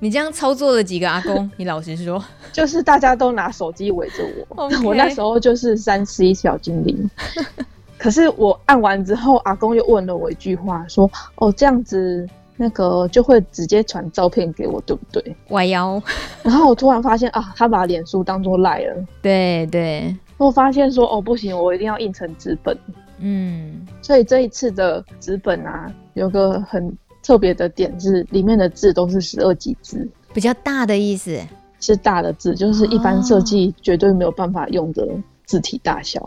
[0.00, 1.50] 你这样操作了几个阿公？
[1.58, 7.10] 你老实说，就是大家都拿手机围着我.我那时候就是三 C 小精灵。
[7.98, 12.28] 可是我按完之后，阿公又问了我一句话，说：“哦，这样子
[12.62, 16.00] 那个就会直接传照片给我，对不对？”歪腰。
[16.44, 19.04] 然后我突然发现啊，他把脸书当做赖了。
[19.20, 20.16] 对对。
[20.38, 22.78] 我发现说哦，不行，我一定要印成纸本。
[23.18, 23.86] 嗯。
[24.00, 26.96] 所以这一次的纸本啊，有个很。
[27.24, 31.38] 特别的点是，里面的字都是十二级字，比较大的意思，
[31.78, 35.06] 是大的字，就是一般设计绝对没有办法用的
[35.44, 36.20] 字体大小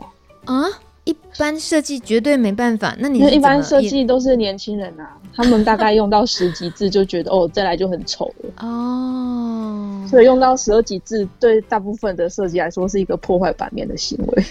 [0.45, 0.63] 啊。
[1.06, 14.43] 一般设计绝对没办法，那你一般设计都是年轻人啊，他们大概用到十级字就觉得哦，再来就很丑了哦，所以用到十二级字对大部分的设计来说是一个破坏版面的行为。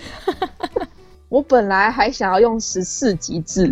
[1.28, 3.70] 我本来还想要用十四级字。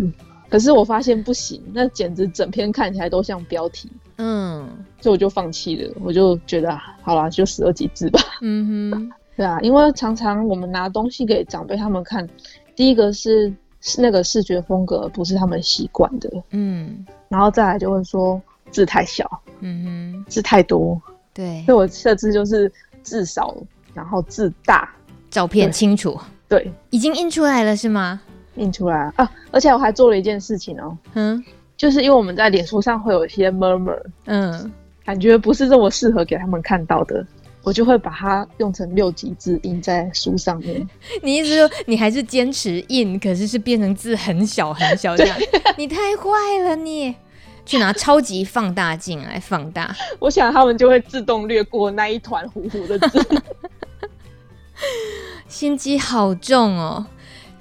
[0.49, 4.69] 可是我发现不行，那简直整篇看起来都像标题，嗯，
[5.01, 5.91] 所以我就放弃了。
[5.99, 8.19] 我就觉得好啦，就十二级字吧。
[8.41, 12.29] 嗯哼， 对啊，因为常常我们拿东西给长辈他们看，
[12.75, 20.99] 第一个是是那个视觉风格不是他们习惯的，嗯，然后再来就会说字太小，嗯哼，字太多，
[21.33, 22.71] 对，所以我设置就是
[23.01, 23.55] 字少，
[23.93, 24.89] 然后字大，
[25.29, 28.21] 照片清楚，对，对，已经印出来了是吗？
[28.55, 29.31] 印出来啊！
[29.51, 31.43] 而且我还做了一件事情哦，嗯，
[31.75, 34.71] 就是因为我们在脸书上会有一些 murmur，嗯，
[35.03, 37.25] 感觉不是这么适合给他们看到的，
[37.63, 40.87] 我就会把它用成六级字印在书上面。
[41.23, 45.37] 你意思说你还是坚持印，可是是变成字很小很小这样？
[45.77, 47.15] 你太坏了你！
[47.65, 49.95] 去拿超级放大镜来放大。
[50.19, 53.25] 我想他们就会自动略过那一团糊糊的字。
[55.47, 57.05] 心机好重哦！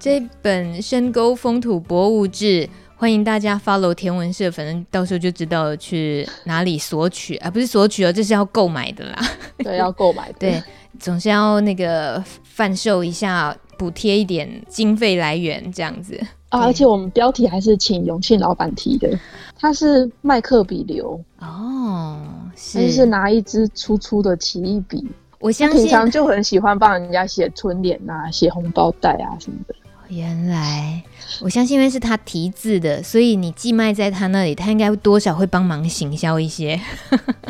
[0.01, 2.67] 这本《深沟风土博物志》，
[3.03, 9.19] 欢迎大家 follow 天文社，反正到时候就知道去哪里索取啊，不是索取哦，这是要购买的啦。
[9.59, 10.35] 对，要购买的。
[10.39, 10.63] 对，
[11.01, 16.17] 总是要那个贩售一下，补贴一点经费来源，这样子
[16.51, 16.61] 啊。
[16.61, 19.11] 而且我们标题还是请永庆老板提的，
[19.59, 22.21] 他是麦克笔流哦，
[22.55, 25.05] 是，就是拿一支粗粗的奇异笔。
[25.41, 29.75] 我相信平常就很喜欢帮人家写春联啊，写红包袋啊什么的。
[30.15, 31.03] 原来
[31.41, 36.79] 我相信，因为是他题字的，所以你寄卖在他那里，他应该多少会帮忙行销一些，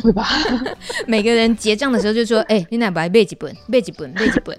[0.01, 0.25] 会吧？
[1.05, 3.53] 每个人结账的时候就说：“哎、欸，你哪白背几本？
[3.69, 4.11] 背几本？
[4.13, 4.57] 背几本？”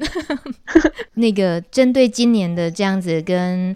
[1.15, 3.75] 那个针对今年的这样子跟。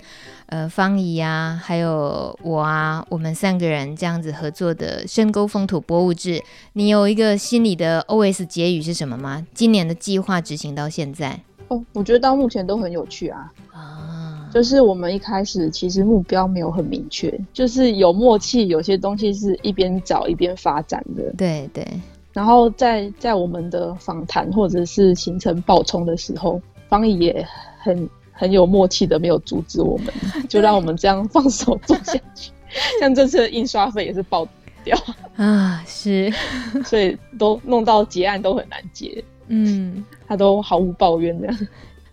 [0.51, 6.39] 呃，方怡啊，还有我啊，我们三个人这样子合作的《深沟风土博物志》，
[6.73, 9.47] 你有一个心里的 OS 结语是什么吗？
[9.53, 11.39] 今年的计划执行到现在，
[11.69, 13.53] 哦，我觉得到目前都很有趣啊。
[13.73, 21.33] 啊，就是我们一开始其实目标没有很明确，就是有默契，有些东西是一边找一边发展的。
[21.37, 21.87] 对对。
[22.33, 27.47] 然后在在我们的访谈或者是行程爆冲的时候，芳宜也
[27.81, 28.09] 很。
[28.41, 30.15] 很有默契的，没有阻止我们，
[30.49, 32.53] 就让我们这样放手做下去。
[33.01, 34.47] 像这次的印刷费也是爆
[34.85, 34.97] 掉
[35.35, 36.33] 啊，是，
[36.87, 39.25] 所以都弄到结案都很难结。
[39.49, 41.49] 嗯，他都毫无抱怨的，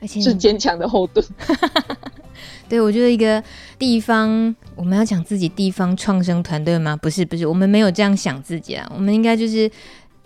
[0.01, 1.25] 而且是坚强的后盾。
[2.67, 3.43] 对，我觉得一个
[3.77, 6.95] 地方，我们要讲自己地方创生团队吗？
[6.95, 8.89] 不是，不是，我们没有这样想自己啊。
[8.93, 9.69] 我们应该就是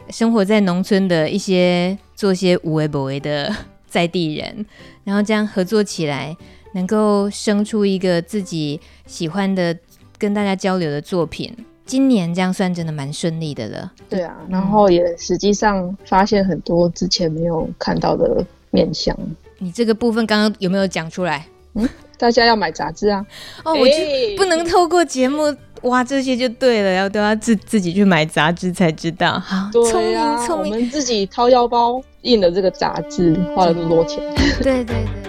[0.09, 3.53] 生活在农村的一些做些无为不为的。
[3.89, 4.63] 在地人，
[5.03, 6.37] 然后这样合作起来，
[6.75, 9.75] 能够生出一个自己喜欢的、
[10.15, 11.51] 跟大家交流的作品。
[11.89, 13.91] 今年这样算真的蛮顺利的了。
[14.07, 19.17] 对啊，然后也实际上发现很多之前没有看到的面相。
[19.57, 21.47] 你这个部分刚刚有没有讲出来？
[21.73, 23.25] 嗯，大家要买杂志啊。
[23.65, 23.93] 哦，我就
[24.37, 25.53] 不能透过节目。
[25.81, 29.39] 哇，这些就对了，要都要自自己去买杂志才知道。
[29.39, 34.21] 好，聪啊、明聪明，我们自己掏腰包印了这个杂志，花了那么多钱。
[34.61, 35.28] 对 对对。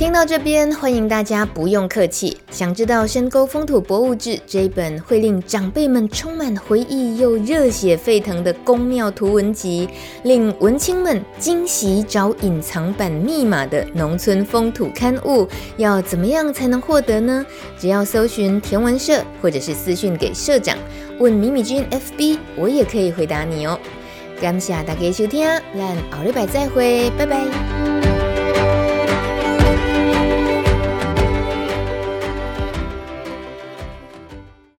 [0.00, 2.34] 听到这边，欢迎大家不用客气。
[2.50, 9.86] 想知道《深沟风土博物志》这一本会令长辈们充满回忆又热血沸腾的宫庙图文集，
[10.22, 15.46] 令文青们惊喜找隐藏版密码的农村风土刊物，
[15.76, 17.44] 要怎么样才能获得呢？
[17.78, 20.78] 只要搜寻田文社，或者是私讯给社长，
[21.18, 23.78] 问米米君 FB，我也可以回答你哦。
[24.40, 25.46] 感谢大家收听，
[25.76, 27.99] 咱后礼拜再会，拜拜。